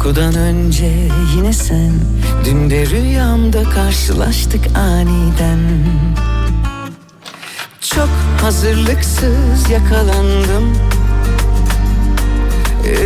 [0.05, 0.91] Uykudan önce
[1.35, 1.93] yine sen
[2.45, 5.59] Dün de rüyamda karşılaştık aniden.
[7.81, 8.09] Çok
[8.41, 10.77] hazırlıksız yakalandım.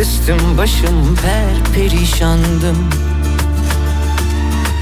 [0.00, 2.90] Üstüm başım per perişandım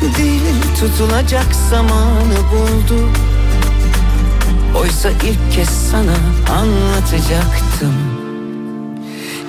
[0.01, 0.41] Dil
[0.81, 3.09] tutulacak zamanı buldu.
[4.81, 6.17] Oysa ilk kez sana
[6.59, 8.18] anlatacaktım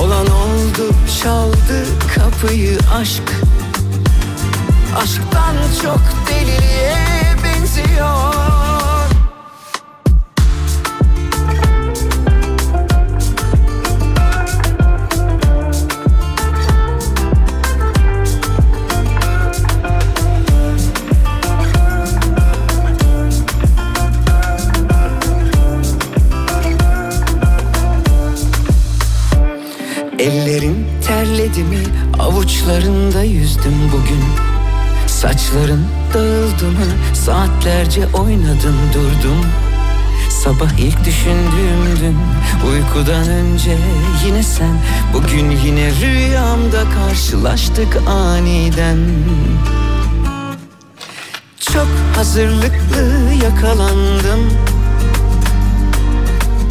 [0.00, 1.84] Olan oldu çaldı
[2.14, 3.22] kapıyı aşk.
[4.96, 6.96] Aşktan çok deliliğe
[7.44, 8.47] benziyor
[35.48, 35.84] Saçların
[36.14, 37.14] dağıldı mı?
[37.14, 39.46] Saatlerce oynadın durdum
[40.30, 42.16] Sabah ilk düşündüğüm dün
[42.70, 43.78] uykudan önce
[44.26, 44.80] yine sen.
[45.14, 48.98] Bugün yine rüyamda karşılaştık aniden.
[51.60, 54.52] Çok hazırlıklı yakalandım.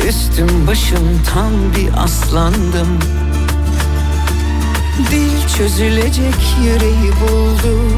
[0.08, 3.00] Üstüm başım tam bir aslandım.
[5.12, 7.98] Dil çözülecek yüreği buldu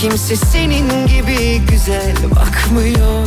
[0.00, 3.26] Kimse senin gibi güzel bakmıyor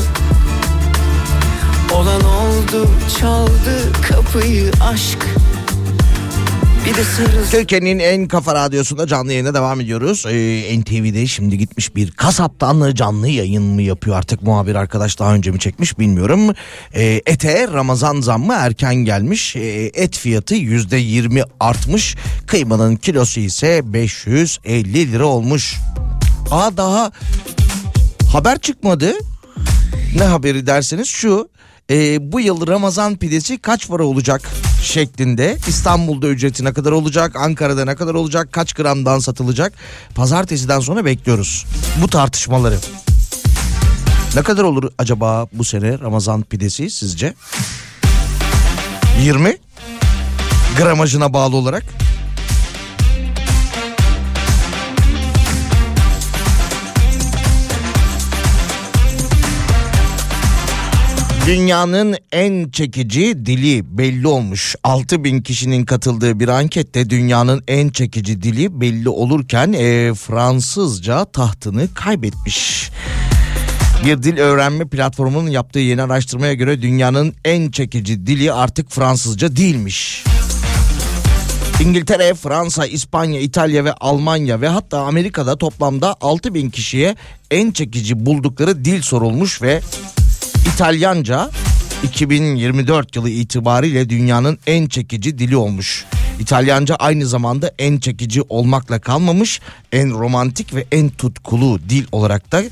[1.93, 2.89] Olan oldu
[3.20, 5.28] çaldı kapıyı aşk
[7.51, 10.26] Türkiye'nin en kafa radyosunda canlı yayına devam ediyoruz.
[10.26, 15.51] Ee, NTV'de şimdi gitmiş bir kasaptan canlı yayın mı yapıyor artık muhabir arkadaş daha önce
[15.51, 16.53] mi çekmiş bilmiyorum.
[16.93, 19.55] Ee, ete Ramazan zammı erken gelmiş.
[19.55, 22.15] Ee, et fiyatı yüzde yirmi artmış.
[22.47, 25.76] Kıymanın kilosu ise 550 lira olmuş.
[26.52, 27.12] Aa daha
[28.32, 29.14] haber çıkmadı.
[30.16, 31.50] Ne haberi derseniz şu
[31.91, 34.50] e, bu yıl Ramazan pidesi kaç para olacak
[34.84, 39.74] şeklinde İstanbul'da ücreti ne kadar olacak Ankara'da ne kadar olacak kaç gramdan satılacak
[40.16, 41.66] pazartesiden sonra bekliyoruz
[42.02, 42.78] bu tartışmaları.
[44.36, 47.34] Ne kadar olur acaba bu sene Ramazan pidesi sizce?
[49.22, 49.58] 20
[50.78, 51.84] gramajına bağlı olarak.
[61.50, 64.76] Dünyanın en çekici dili belli olmuş.
[64.84, 72.89] 6000 kişinin katıldığı bir ankette dünyanın en çekici dili belli olurken e, Fransızca tahtını kaybetmiş.
[74.06, 80.24] Bir dil öğrenme platformunun yaptığı yeni araştırmaya göre dünyanın en çekici dili artık Fransızca değilmiş.
[81.84, 87.16] İngiltere, Fransa, İspanya, İtalya ve Almanya ve hatta Amerika'da toplamda 6000 kişiye
[87.52, 89.82] en çekici buldukları dil sorulmuş ve
[90.74, 91.49] İtalyanca
[92.03, 96.05] 2024 yılı itibariyle dünyanın en çekici dili olmuş.
[96.39, 99.61] İtalyanca aynı zamanda en çekici olmakla kalmamış,
[99.91, 102.70] en romantik ve en tutkulu dil olarak da e,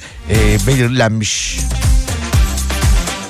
[0.68, 1.60] belirlenmiş.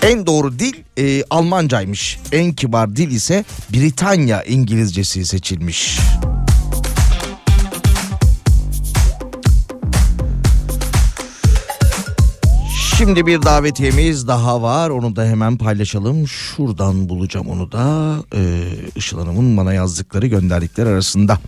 [0.01, 2.19] En doğru dil e, Almancaymış.
[2.31, 5.99] En kibar dil ise Britanya İngilizcesi seçilmiş.
[12.97, 14.89] Şimdi bir davetiyemiz daha var.
[14.89, 16.27] Onu da hemen paylaşalım.
[16.27, 18.15] Şuradan bulacağım onu da.
[18.35, 18.63] Ee,
[18.95, 21.39] Işıl Hanım'ın bana yazdıkları gönderdikleri arasında.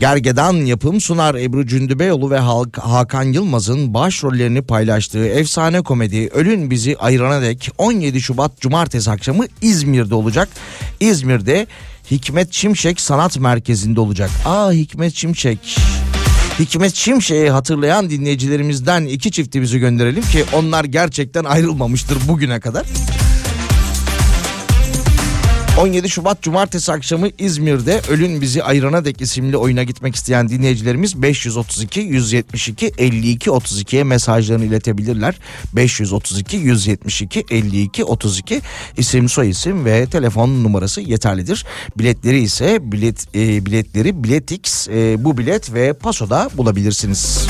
[0.00, 2.38] Gergedan yapım sunar Ebru Cündübeyoğlu ve
[2.78, 10.14] Hakan Yılmaz'ın başrollerini paylaştığı efsane komedi Ölün Bizi Ayırana Dek 17 Şubat Cumartesi akşamı İzmir'de
[10.14, 10.48] olacak.
[11.00, 11.66] İzmir'de
[12.10, 14.30] Hikmet Şimşek Sanat Merkezi'nde olacak.
[14.46, 15.58] Aa Hikmet Şimşek.
[15.58, 16.11] Hikmet
[16.96, 22.86] Şimşek'i hatırlayan dinleyicilerimizden iki çiftimizi gönderelim ki onlar gerçekten ayrılmamıştır bugüne kadar.
[25.78, 32.00] 17 Şubat Cumartesi akşamı İzmir'de Ölün Bizi Ayırana Dek isimli oyuna gitmek isteyen dinleyicilerimiz 532
[32.00, 35.34] 172 52 32'ye mesajlarını iletebilirler.
[35.72, 38.60] 532 172 52 32
[38.96, 41.66] isim soy isim ve telefon numarası yeterlidir.
[41.98, 47.46] Biletleri ise bilet e, biletleri Biletix e, bu bilet ve Paso'da bulabilirsiniz.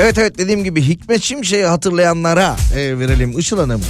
[0.00, 3.80] Evet evet dediğim gibi Hikmet Şimşek'i hatırlayanlara e, verelim Işıl Hanım.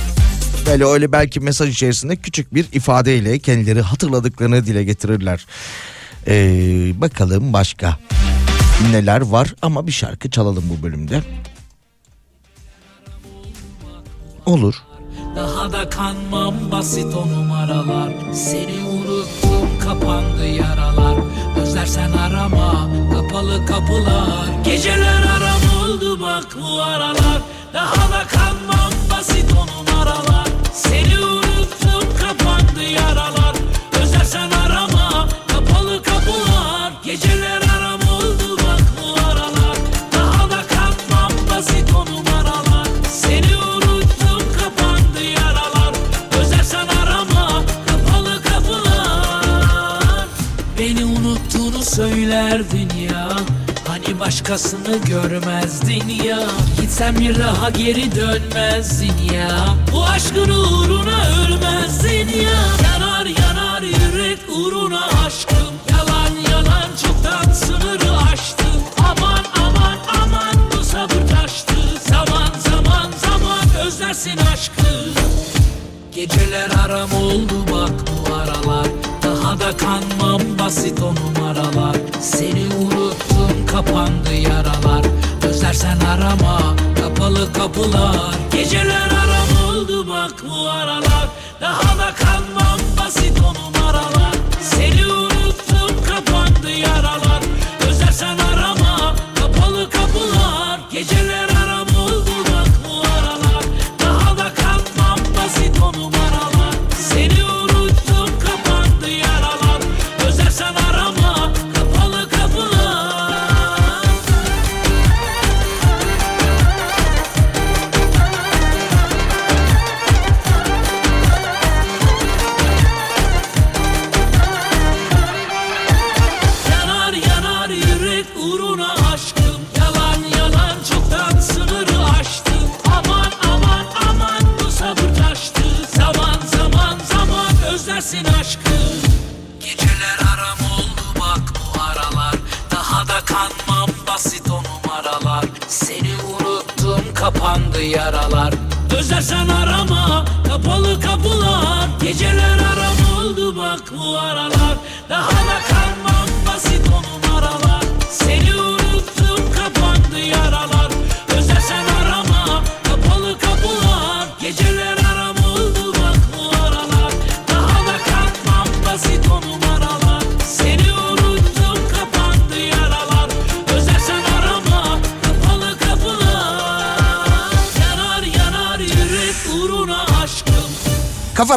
[0.66, 5.46] Böyle öyle belki mesaj içerisinde küçük bir ifadeyle kendileri hatırladıklarını dile getirirler.
[6.28, 7.96] Ee, bakalım başka
[8.90, 11.22] neler var ama bir şarkı çalalım bu bölümde.
[14.46, 14.74] Olur.
[15.36, 21.16] Daha da kanmam basit o numaralar Seni unuttum kapandı yaralar
[21.60, 27.42] Özlersen arama kapalı kapılar Geceler aram oldu bak bu aralar
[27.74, 30.45] Daha da kanmam basit o numaralar
[30.76, 33.56] seni unuttum kapandı yaralar.
[34.02, 36.92] Özersen arama kapalı kapılar.
[37.04, 38.80] Geceler aram oldu bak
[40.12, 42.88] Daha da katmam basit o numaralar.
[43.12, 45.94] Seni unuttum kapandı yaralar.
[46.40, 50.26] Özersen arama kapalı kapılar.
[50.78, 52.85] Beni unuttuğunu söylerdin
[54.36, 56.38] başkasını görmezdin ya.
[56.80, 59.48] Gitsen bir daha geri dönmezdin ya.
[59.92, 62.60] Bu aşkın uğruna ölmezdin ya.
[62.84, 65.74] Yanar yanar yürek uğruna aşkım.
[65.90, 68.82] Yalan yalan çoktan sınırı aştım.
[68.98, 71.74] Aman aman aman bu sabır taştı.
[72.08, 74.82] Zaman zaman zaman özlersin aşkı.
[76.14, 78.86] Geceler aram oldu bak bu aralar.
[79.22, 81.96] Daha da kanmam basit o numaralar.
[82.20, 82.95] Seni unuttum
[83.76, 85.04] kapandı yaralar.
[85.42, 88.34] Özlersen arama kapalı kapılar.
[88.52, 91.28] Geceler aram oldu bak bu aralar.
[91.60, 92.65] Daha da kanmam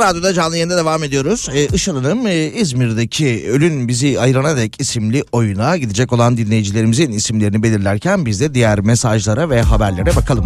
[0.10, 1.49] Radyo'da canlı yayında devam ediyoruz.
[1.53, 7.64] Ee, Işıl Hanım e, İzmir'deki Ölün Bizi Ayırana Dek isimli oyuna gidecek olan dinleyicilerimizin isimlerini
[7.64, 10.45] belirlerken biz de diğer mesajlara ve haberlere bakalım.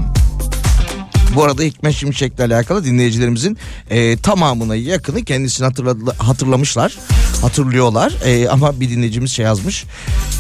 [1.36, 3.57] Bu arada Hikmet Şimşek'le alakalı dinleyicilerimizin
[3.89, 6.97] e, tamamına yakını kendisini hatırladı, hatırlamışlar.
[7.41, 9.86] Hatırlıyorlar E, ama bir dinleyicimiz şey yazmış.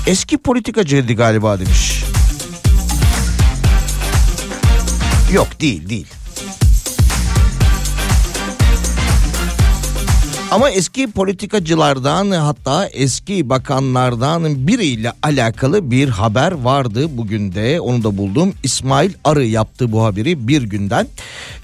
[0.07, 2.03] Eski politikacıydı galiba demiş.
[5.33, 6.07] Yok değil değil.
[10.53, 18.17] Ama eski politikacılardan hatta eski bakanlardan biriyle alakalı bir haber vardı bugün de onu da
[18.17, 18.53] buldum.
[18.63, 21.07] İsmail Arı yaptı bu haberi bir günden.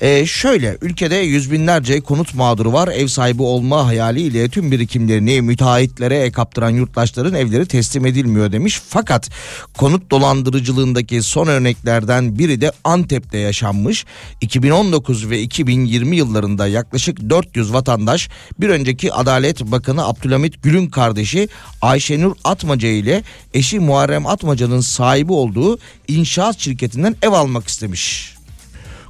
[0.02, 2.88] Ee, şöyle ülkede yüz binlerce konut mağduru var.
[2.88, 8.82] Ev sahibi olma hayaliyle tüm birikimlerini müteahhitlere kaptıran yurttaşların evleri teslim edilmiyor demiş.
[8.88, 9.30] Fakat
[9.78, 14.06] konut dolandırıcılığındaki son örneklerden biri de Antep'te yaşanmış.
[14.42, 18.30] 2019 ve 2020 yıllarında yaklaşık 400 vatandaş
[18.60, 21.50] bir önceki Adalet Bakanı Abdülhamit Gül'ün kardeşi
[21.82, 23.24] Ayşenur Atmaca ile
[23.54, 28.36] eşi Muharrem Atmaca'nın sahibi olduğu inşaat şirketinden ev almak istemiş.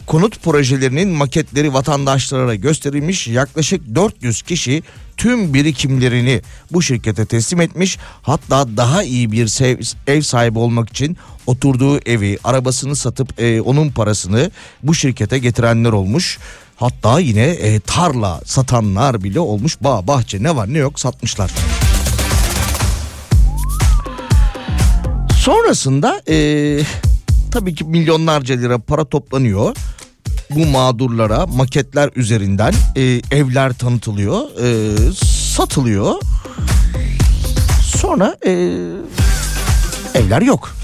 [0.07, 4.83] Konut projelerinin maketleri vatandaşlara gösterilmiş yaklaşık 400 kişi
[5.17, 6.41] tüm birikimlerini
[6.71, 7.97] bu şirkete teslim etmiş.
[8.21, 9.61] Hatta daha iyi bir
[10.07, 14.51] ev sahibi olmak için oturduğu evi, arabasını satıp e, onun parasını
[14.83, 16.39] bu şirkete getirenler olmuş.
[16.79, 19.77] Hatta yine e, tarla satanlar bile olmuş.
[19.81, 21.51] Bağ, bahçe ne var ne yok satmışlar.
[25.37, 26.37] Sonrasında e,
[27.51, 29.75] tabii ki milyonlarca lira para toplanıyor.
[30.49, 33.01] Bu mağdurlara maketler üzerinden e,
[33.31, 34.95] evler tanıtılıyor, e,
[35.55, 36.15] satılıyor.
[37.81, 38.51] Sonra e,
[40.13, 40.78] evler yok.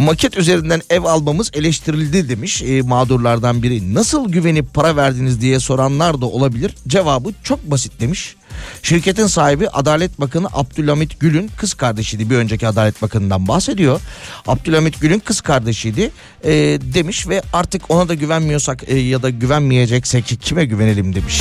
[0.00, 3.94] Maket üzerinden ev almamız eleştirildi demiş e, mağdurlardan biri.
[3.94, 6.74] Nasıl güvenip para verdiniz diye soranlar da olabilir.
[6.88, 8.36] Cevabı çok basit demiş.
[8.82, 12.30] Şirketin sahibi Adalet Bakanı Abdülhamit Gül'ün kız kardeşiydi.
[12.30, 14.00] Bir önceki Adalet Bakanı'ndan bahsediyor.
[14.46, 16.10] Abdülhamit Gül'ün kız kardeşiydi
[16.44, 16.52] e,
[16.94, 21.40] demiş ve artık ona da güvenmiyorsak e, ya da güvenmeyeceksek kime güvenelim demiş.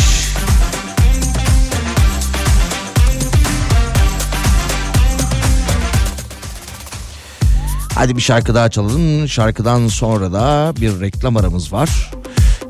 [7.99, 9.27] Hadi bir şarkı daha çalalım.
[9.27, 12.11] Şarkıdan sonra da bir reklam aramız var.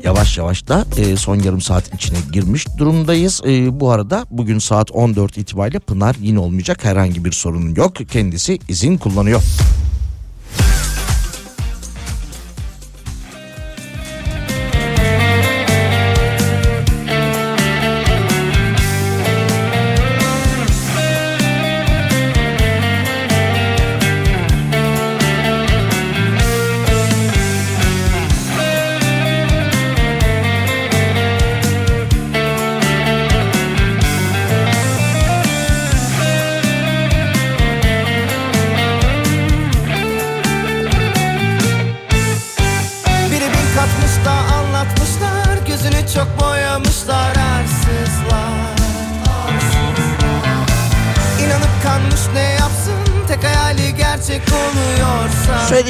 [0.04, 3.42] Yavaş yavaş da e, son yarım saat içine girmiş durumdayız.
[3.46, 6.84] E, bu arada bugün saat 14 itibariyle Pınar yine olmayacak.
[6.84, 7.94] Herhangi bir sorun yok.
[8.10, 9.42] Kendisi izin kullanıyor.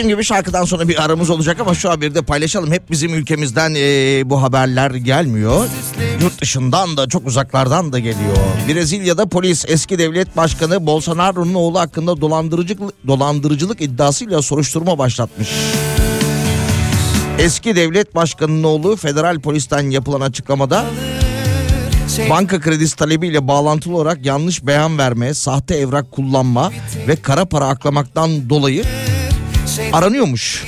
[0.00, 2.72] Söylediğim gibi şarkıdan sonra bir aramız olacak ama şu haberi de paylaşalım.
[2.72, 5.66] Hep bizim ülkemizden eee, bu haberler gelmiyor.
[6.20, 8.36] Yurt dışından da çok uzaklardan da geliyor.
[8.68, 15.48] Brezilya'da polis eski devlet başkanı Bolsonaro'nun oğlu hakkında dolandırıcılık, dolandırıcılık iddiasıyla soruşturma başlatmış.
[17.38, 20.84] Eski devlet başkanının oğlu federal polisten yapılan açıklamada
[22.30, 26.70] banka kredisi talebiyle bağlantılı olarak yanlış beyan verme, sahte evrak kullanma
[27.08, 28.84] ve kara para aklamaktan dolayı
[29.92, 30.64] aranıyormuş.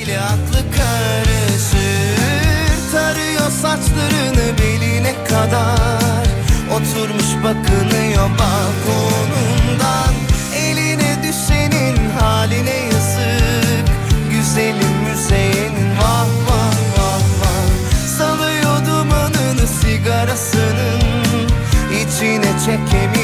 [4.59, 6.27] beline kadar.
[6.75, 10.15] Oturmuş bakınıyor balkonundan.
[10.57, 13.87] Eline düşenin haline yazık.
[14.31, 18.17] Güzelim müzeyenin vah vah vah vah.
[18.19, 21.03] Salıyor dumanını sigarasının.
[21.91, 23.22] İçine çekemiyor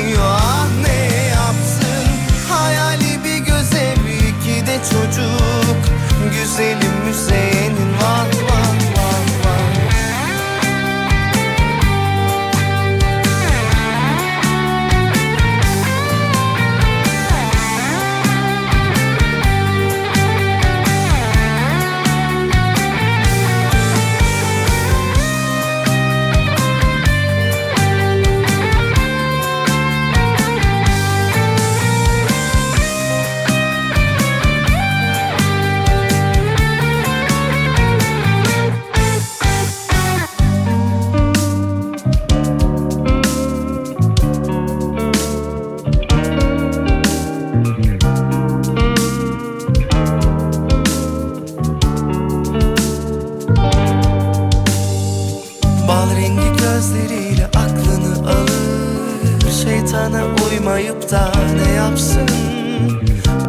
[60.68, 62.28] Uymayıp da ne yapsın?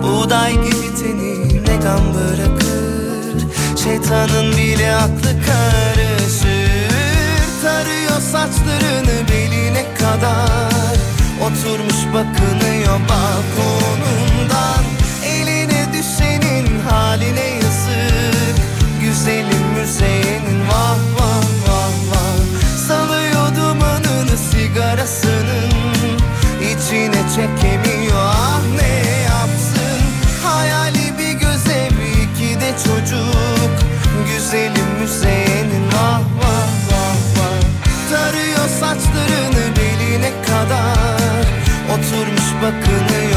[0.03, 3.47] Buğday gibi teni ne gam bırakır?
[3.83, 6.89] Şeytanın bile aklı karışır.
[7.61, 10.95] Tarıyor saçlarını beline kadar.
[11.41, 14.83] Oturmuş bakınıyor balkonundan.
[15.25, 18.55] Eline düşenin haline yazık.
[19.01, 22.87] Güzelim müzeyenin vah vah vah vah.
[22.87, 25.39] Salıyor dumanını sigarasının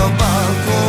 [0.02, 0.81] bakınıyor balkonundan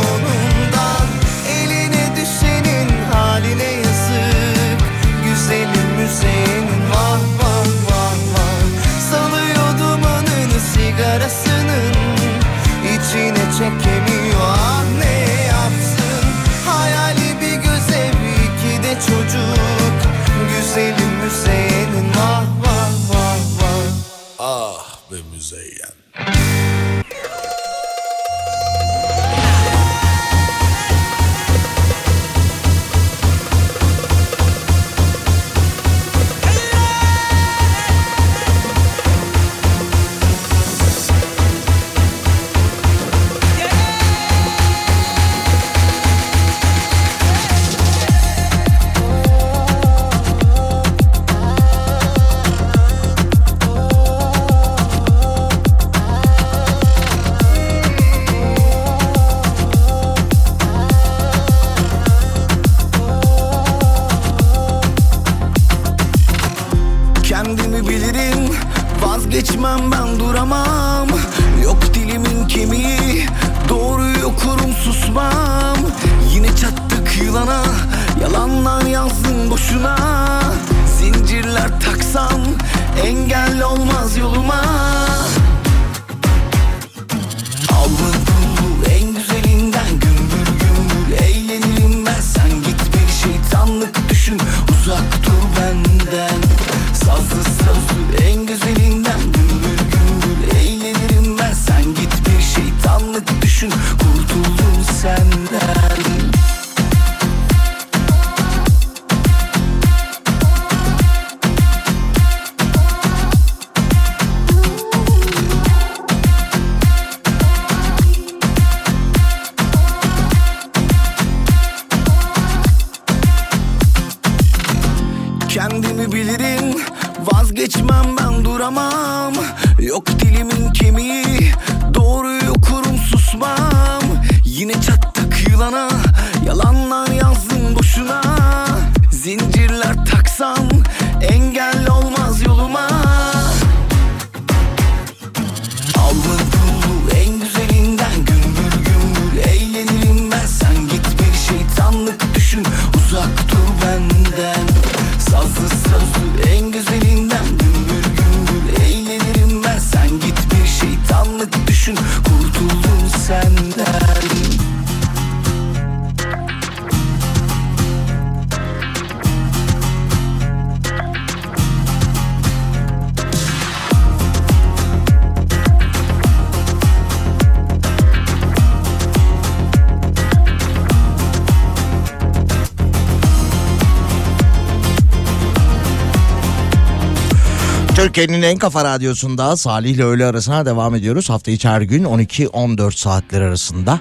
[188.14, 191.30] Türkiye'nin en kafa radyosunda Salih ile öğle arasına devam ediyoruz.
[191.30, 194.00] Hafta içi her gün 12-14 saatler arasında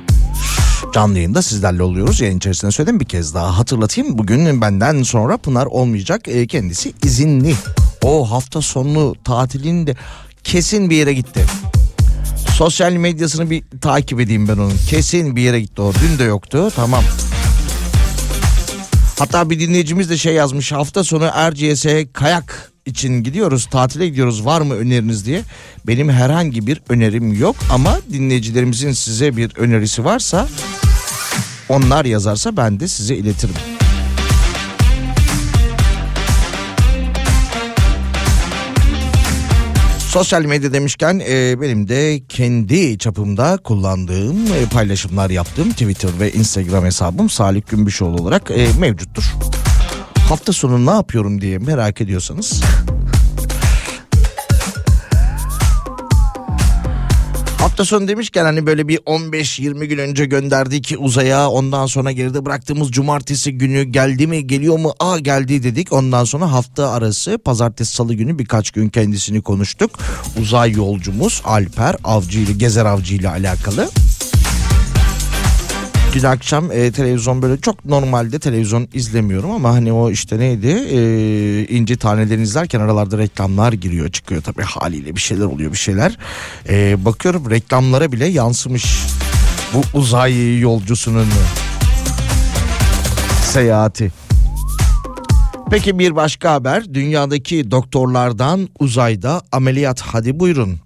[0.93, 2.21] canlı yayında sizlerle oluyoruz.
[2.21, 4.17] Yayın içerisinde söyledim bir kez daha hatırlatayım.
[4.17, 6.27] Bugün benden sonra Pınar olmayacak.
[6.27, 7.55] E, kendisi izinli.
[8.03, 9.95] O hafta sonu tatilinde
[10.43, 11.45] kesin bir yere gitti.
[12.57, 14.77] Sosyal medyasını bir takip edeyim ben onun.
[14.89, 15.93] Kesin bir yere gitti o.
[15.93, 16.71] Dün de yoktu.
[16.75, 17.03] Tamam.
[19.19, 20.71] Hatta bir dinleyicimiz de şey yazmış.
[20.71, 24.45] Hafta sonu Erciyes'e kayak için gidiyoruz, tatile gidiyoruz.
[24.45, 25.41] Var mı öneriniz diye.
[25.87, 30.47] Benim herhangi bir önerim yok ama dinleyicilerimizin size bir önerisi varsa
[31.69, 33.55] onlar yazarsa ben de size iletirim.
[40.13, 46.85] Sosyal medya demişken e, benim de kendi çapımda kullandığım e, paylaşımlar yaptığım Twitter ve Instagram
[46.85, 49.23] hesabım Salih Gümbüşoğlu olarak e, mevcuttur.
[50.33, 52.61] Hafta sonu ne yapıyorum diye merak ediyorsanız.
[57.57, 62.91] Hafta sonu demişken hani böyle bir 15-20 gün önce gönderdik uzaya ondan sonra geride bıraktığımız
[62.91, 64.93] cumartesi günü geldi mi geliyor mu?
[64.99, 65.93] Aa geldi dedik.
[65.93, 69.91] Ondan sonra hafta arası pazartesi salı günü birkaç gün kendisini konuştuk.
[70.41, 73.89] Uzay yolcumuz Alper Avcı ile Gezer Avcı ile alakalı.
[76.13, 80.97] Dün akşam e, televizyon böyle çok normalde televizyon izlemiyorum ama hani o işte neydi e,
[81.67, 86.17] inci tanelerini izlerken aralarda reklamlar giriyor çıkıyor tabii haliyle bir şeyler oluyor bir şeyler.
[86.69, 89.05] E, bakıyorum reklamlara bile yansımış
[89.73, 91.27] bu uzay yolcusunun
[93.43, 94.11] seyahati.
[95.71, 100.82] Peki bir başka haber dünyadaki doktorlardan uzayda ameliyat hadi buyurun.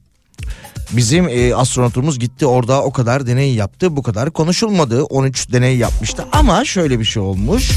[0.92, 6.26] Bizim e, astronotumuz gitti orada o kadar deney yaptı bu kadar konuşulmadı 13 deney yapmıştı
[6.32, 7.72] ama şöyle bir şey olmuş.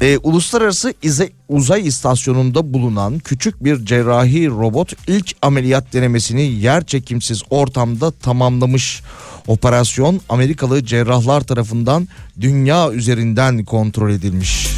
[0.00, 7.42] E, Uluslararası İze, Uzay İstasyonu'nda bulunan küçük bir cerrahi robot ilk ameliyat denemesini yer çekimsiz
[7.50, 9.02] ortamda tamamlamış.
[9.46, 12.08] Operasyon Amerikalı cerrahlar tarafından
[12.40, 14.68] dünya üzerinden kontrol edilmiş.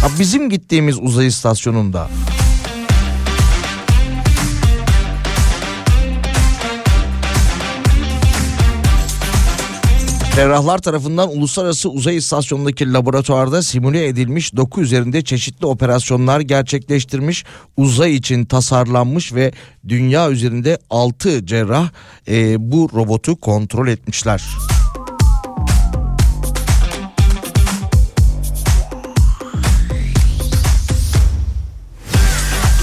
[0.00, 2.08] Ha, bizim gittiğimiz uzay istasyonunda
[10.36, 17.44] Cerrahlar tarafından Uluslararası Uzay İstasyonu'ndaki laboratuvarda simüle edilmiş doku üzerinde çeşitli operasyonlar gerçekleştirmiş.
[17.76, 19.52] Uzay için tasarlanmış ve
[19.88, 21.90] dünya üzerinde 6 cerrah
[22.28, 24.42] e, bu robotu kontrol etmişler.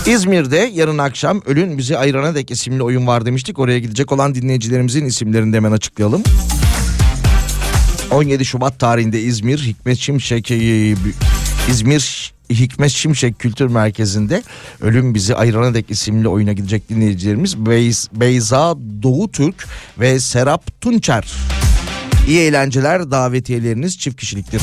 [0.07, 3.59] İzmir'de yarın akşam Ölün Bizi Ayırana Dek isimli oyun var demiştik.
[3.59, 6.23] Oraya gidecek olan dinleyicilerimizin isimlerini hemen açıklayalım.
[8.11, 10.51] 17 Şubat tarihinde İzmir Hikmet Şimşek
[11.69, 14.43] İzmir Hikmet Şimşek Kültür Merkezi'nde
[14.81, 19.67] Ölüm Bizi Ayırana Dek isimli oyuna gidecek dinleyicilerimiz Beyz, Beyza Doğu Türk
[19.99, 21.27] ve Serap Tunçer.
[22.27, 24.61] İyi eğlenceler davetiyeleriniz çift kişiliktir.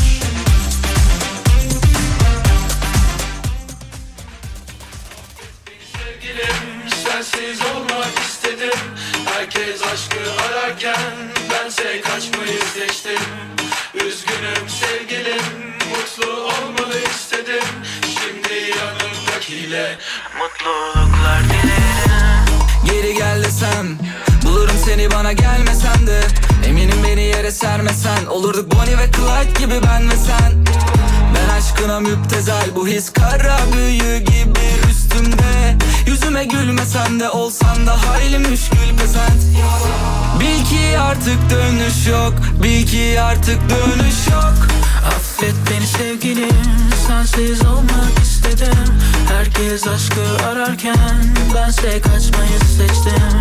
[19.74, 19.98] Yanımdakiyle
[20.38, 22.44] Mutluluklar dilerim.
[22.84, 23.98] Geri gel desem
[24.44, 26.20] Bulurum seni bana gelmesen de.
[26.66, 30.52] Eminim beni yere sermesen Olurduk Bonnie ve Clyde gibi ben ve sen.
[31.34, 35.76] Ben aşkına müptezel Bu his kara büyü gibi üstümde.
[36.06, 39.42] Yüzüme gülmesen de olsan da hayli müşkül pesent
[40.40, 46.64] Bil ki artık dönüş yok Bil ki artık dönüş yok Affet beni sevgilim
[47.06, 48.94] Sensiz olmak istedim.
[49.28, 53.32] Herkes aşkı ararken Bense kaçmayı seçtim.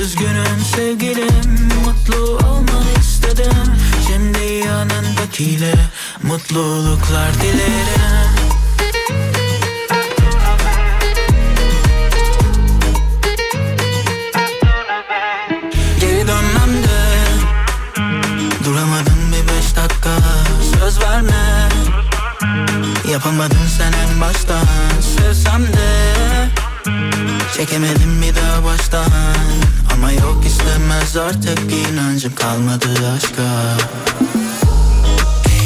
[0.00, 3.74] Üzgünüm sevgilim Mutlu olmanı istedim.
[4.06, 5.74] Şimdi yanındakiyle
[6.22, 8.23] Mutluluklar dilerim
[21.14, 21.68] verme
[23.12, 24.66] Yapamadın sen en baştan
[25.16, 26.48] Sevsem de
[27.56, 29.10] Çekemedim bir daha baştan
[29.94, 32.86] Ama yok istemem Değmez artık inancım kalmadı
[33.16, 33.42] aşka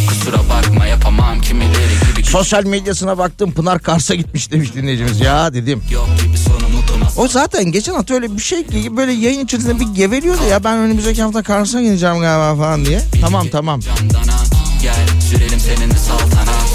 [0.09, 5.21] Kusura bakma yapamam kimileri gibi Sosyal medyasına baktım Pınar Kars'a gitmiş demiş dinleyicimiz.
[5.21, 5.83] Ya dedim.
[5.91, 9.81] Yok gibi sonu mutuma O zaten geçen hafta öyle bir şey ki böyle yayın içerisinde
[9.81, 13.03] bir geveliyordu ya ben önümüzdeki hafta Kars'a gideceğim galiba falan diye.
[13.21, 13.81] Tamam tamam.
[13.81, 14.39] Candana
[14.83, 16.71] Gel sürelim seninle saltanat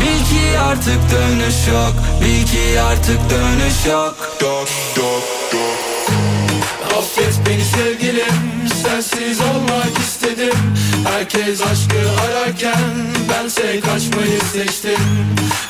[0.00, 4.36] Bil ki artık dönüş yok Bil ki artık dönüş yok.
[4.40, 5.22] Dok dok
[5.52, 5.78] dok.
[6.98, 10.58] Affet beni sevgilim Sensiz olmak istedim.
[11.08, 12.94] Herkes aşkı ararken
[13.30, 15.04] Bense kaçmayı seçtim.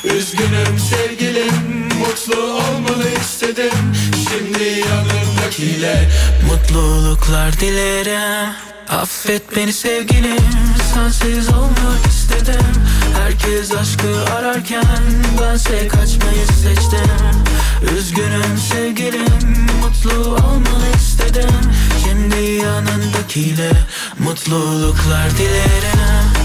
[0.03, 3.93] Üzgünüm sevgilim Mutlu olmanı istedim.
[4.29, 6.09] Şimdi yanımdakiyle
[6.49, 10.37] Mutluluklar dilerim Affet beni sevgilim
[10.93, 12.65] Sensiz olmak istedim.
[13.17, 14.85] Herkes aşkı ararken
[15.41, 17.11] Bense kaçmayı seçtim.
[17.97, 21.55] Üzgünüm sevgilim Mutlu olmanı istedim.
[22.03, 23.71] Şimdi yanındakiyle
[24.19, 26.44] Mutluluklar dilerim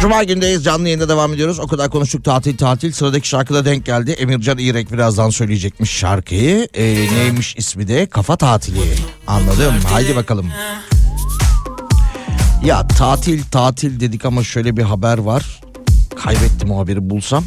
[0.00, 1.58] Cuma gündeyiz canlı yayında devam ediyoruz.
[1.60, 2.92] O kadar konuştuk tatil tatil.
[2.92, 4.10] Sıradaki şarkıda denk geldi.
[4.10, 6.68] Emircan İrek birazdan söyleyecekmiş şarkıyı.
[6.74, 8.06] Ee, neymiş ismi de?
[8.06, 8.78] Kafa tatili.
[9.26, 9.74] Anladım.
[9.92, 10.50] Haydi bakalım.
[12.64, 15.60] Ya tatil tatil dedik ama şöyle bir haber var.
[16.24, 17.44] Kaybettim o haberi bulsam.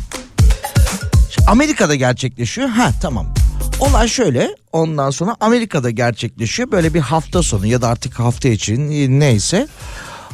[1.47, 2.69] Amerika'da gerçekleşiyor.
[2.69, 3.33] Ha tamam.
[3.79, 6.71] Olay şöyle ondan sonra Amerika'da gerçekleşiyor.
[6.71, 8.89] Böyle bir hafta sonu ya da artık hafta için
[9.19, 9.67] neyse.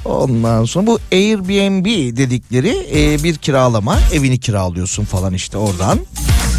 [0.05, 5.99] Ondan sonra bu Airbnb dedikleri e, bir kiralama evini kiralıyorsun falan işte oradan.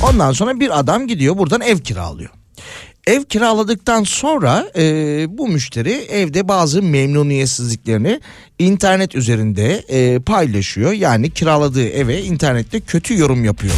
[0.02, 2.30] Ondan sonra bir adam gidiyor buradan ev kiralıyor.
[3.06, 4.84] Ev kiraladıktan sonra e,
[5.38, 8.20] bu müşteri evde bazı memnuniyetsizliklerini
[8.58, 10.92] internet üzerinde e, paylaşıyor.
[10.92, 13.74] Yani kiraladığı eve internette kötü yorum yapıyor.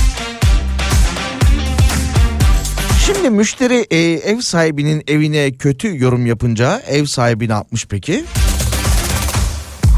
[3.07, 8.25] Şimdi müşteri e, ev sahibinin evine kötü yorum yapınca ev sahibi ne yapmış peki?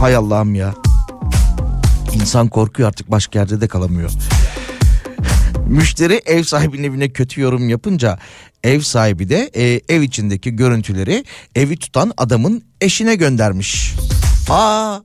[0.01, 0.75] Hay Allah'ım ya.
[2.15, 4.11] İnsan korkuyor artık başka yerde de kalamıyor.
[5.67, 8.19] Müşteri ev sahibinin evine kötü yorum yapınca
[8.65, 11.25] ev sahibi de e, ev içindeki görüntüleri
[11.55, 13.95] evi tutan adamın eşine göndermiş.
[14.51, 14.99] Aa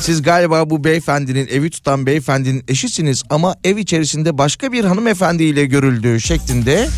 [0.00, 6.20] siz galiba bu beyefendinin evi tutan beyefendinin eşisiniz ama ev içerisinde başka bir hanımefendiyle görüldüğü
[6.20, 6.88] şeklinde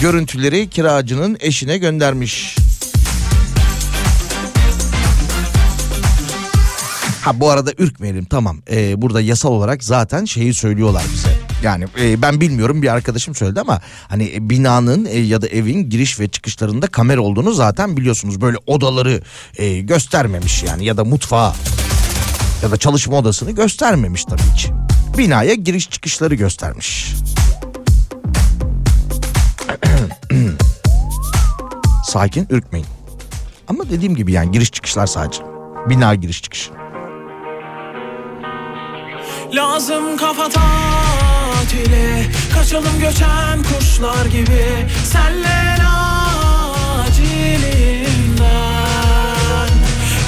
[0.00, 2.63] görüntüleri kiracının eşine göndermiş.
[7.24, 8.58] Ha bu arada ürkmeyelim tamam.
[8.70, 11.28] Ee, burada yasal olarak zaten şeyi söylüyorlar bize.
[11.62, 15.90] Yani e, ben bilmiyorum bir arkadaşım söyledi ama hani e, binanın e, ya da evin
[15.90, 18.40] giriş ve çıkışlarında kamera olduğunu zaten biliyorsunuz.
[18.40, 19.22] Böyle odaları
[19.56, 21.52] e, göstermemiş yani ya da mutfağı
[22.62, 24.72] ya da çalışma odasını göstermemiş tabii ki.
[25.18, 27.14] Binaya giriş çıkışları göstermiş.
[32.06, 32.86] Sakin ürkmeyin.
[33.68, 35.42] Ama dediğim gibi yani giriş çıkışlar sadece.
[35.88, 36.83] Bina giriş çıkışı.
[39.54, 44.86] Lazım kafa tatili Kaçalım göçen kuşlar gibi.
[45.04, 45.76] Senle
[47.06, 48.08] acilinden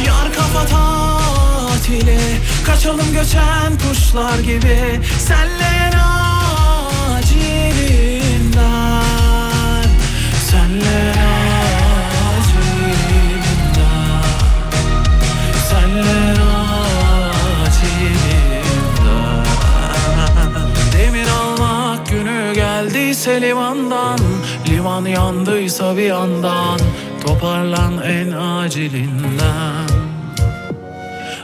[0.06, 2.20] Yar kafa tatili
[2.66, 5.00] Kaçalım göçen kuşlar gibi.
[5.18, 5.66] Senle
[5.96, 6.25] acilinden
[25.76, 26.80] yandıysa bir yandan
[27.26, 29.86] Toparlan en acilinden.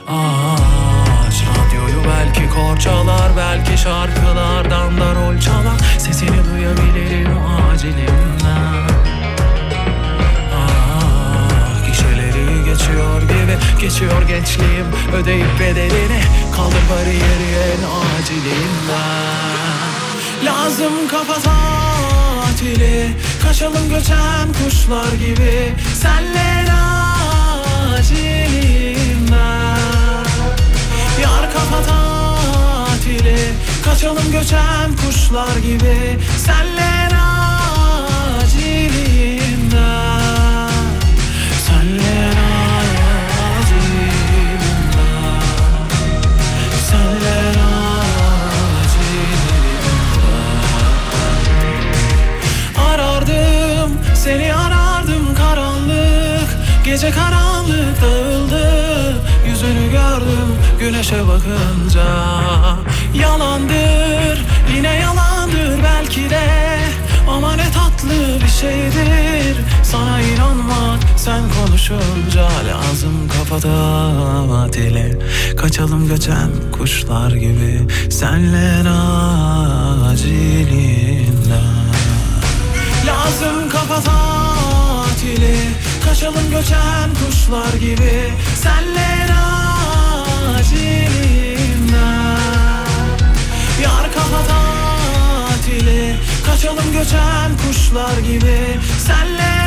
[0.07, 7.37] Aç radyoyu belki korçalar Belki şarkılardan da rol çalar Sesini duyabilirim
[7.71, 8.87] acilinden.
[10.55, 16.21] Ah, Gişeleri geçiyor gibi Geçiyor gençliğim ödeyip bedelini
[16.55, 17.83] Kaldır bariyeri en
[18.17, 19.33] acilinden.
[20.45, 21.39] Lazım kafa
[22.63, 23.09] tatili.
[23.43, 25.73] Kaçalım göçen kuşlar gibi.
[26.01, 26.65] Senle
[27.95, 28.97] acilinden
[31.21, 33.37] Yar kafa tatili.
[33.85, 36.19] Kaçalım göçen kuşlar gibi.
[36.37, 37.09] Senle
[38.41, 39.42] acilinden
[56.93, 59.15] Gece karanlık dağıldı
[59.47, 60.49] Yüzünü gördüm
[60.79, 62.05] güneşe bakınca.
[63.15, 64.45] Yalandır
[64.75, 64.95] yine
[65.83, 66.47] belki de.
[67.29, 72.47] Ama ne tatlı bir şeydir Sana inanmak sen konuşunca.
[72.67, 75.19] Lazım kafada dile
[75.57, 77.87] Kaçalım göçen kuşlar gibi.
[78.09, 78.89] Senle
[80.09, 81.63] acilinden
[83.07, 85.57] Lazım kafa tatili
[86.13, 89.27] Kaçalım göçen kuşlar gibi Senle
[90.57, 91.57] acilinden
[93.83, 96.15] Yar kafa tatili
[96.45, 99.62] Kaçalım göçen kuşlar gibi Senle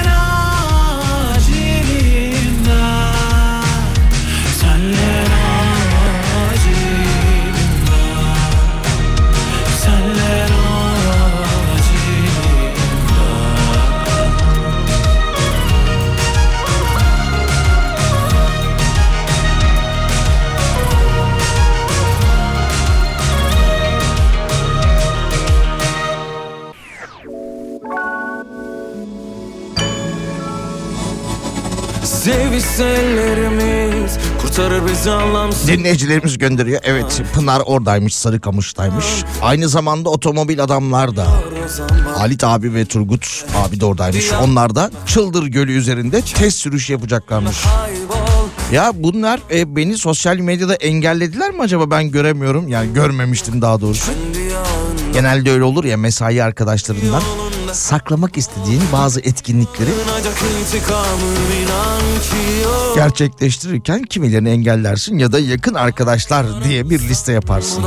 [32.30, 36.80] Ellerimiz kurtarır bizi anlamsız Dinleyicilerimiz gönderiyor.
[36.84, 39.04] Evet Pınar oradaymış Sarıkamış'taymış.
[39.42, 41.26] Aynı zamanda otomobil adamlar da
[42.16, 44.32] Halit abi ve Turgut abi de oradaymış.
[44.42, 47.56] Onlar da Çıldır Gölü üzerinde test sürüş yapacaklarmış.
[48.72, 52.68] Ya bunlar e, beni sosyal medyada engellediler mi acaba ben göremiyorum.
[52.68, 54.12] Yani görmemiştim daha doğrusu.
[55.12, 57.22] Genelde öyle olur ya mesai arkadaşlarından
[57.74, 59.90] saklamak istediğin bazı etkinlikleri
[62.94, 67.84] gerçekleştirirken kimilerini engellersin ya da yakın arkadaşlar diye bir liste yaparsın.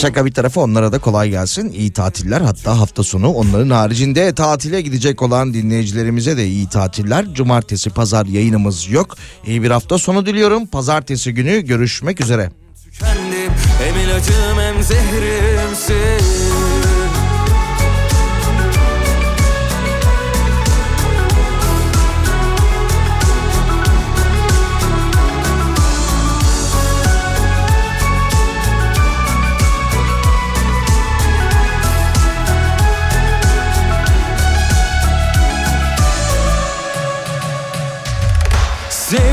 [0.00, 1.72] Şaka bir tarafa onlara da kolay gelsin.
[1.72, 7.34] İyi tatiller hatta hafta sonu onların haricinde tatile gidecek olan dinleyicilerimize de iyi tatiller.
[7.34, 9.16] Cumartesi pazar yayınımız yok.
[9.46, 10.66] İyi bir hafta sonu diliyorum.
[10.66, 12.50] Pazartesi günü görüşmek üzere.
[12.98, 16.51] Kendim hem ilacım hem zehrimsin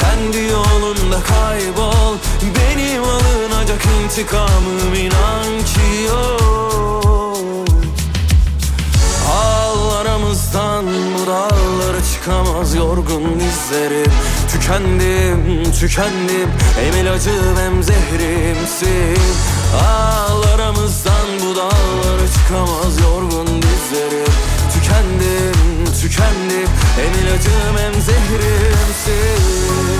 [0.00, 2.16] Kendi yolunda kaybol.
[2.56, 7.66] Benim alınacak intikamım inan ki yok.
[9.30, 14.12] Al aramızdan bu dağlara çıkamaz yorgun dizlerim.
[14.52, 16.50] Tükendim, tükendim.
[16.80, 19.22] Hem ilacım hem zehrimsin.
[19.86, 24.32] Al aramızdan bu dağlara çıkamaz yorgun dizlerim.
[24.74, 26.66] Tükendim, tükendi.
[26.96, 29.99] Hem ilacım hem zehrimsin.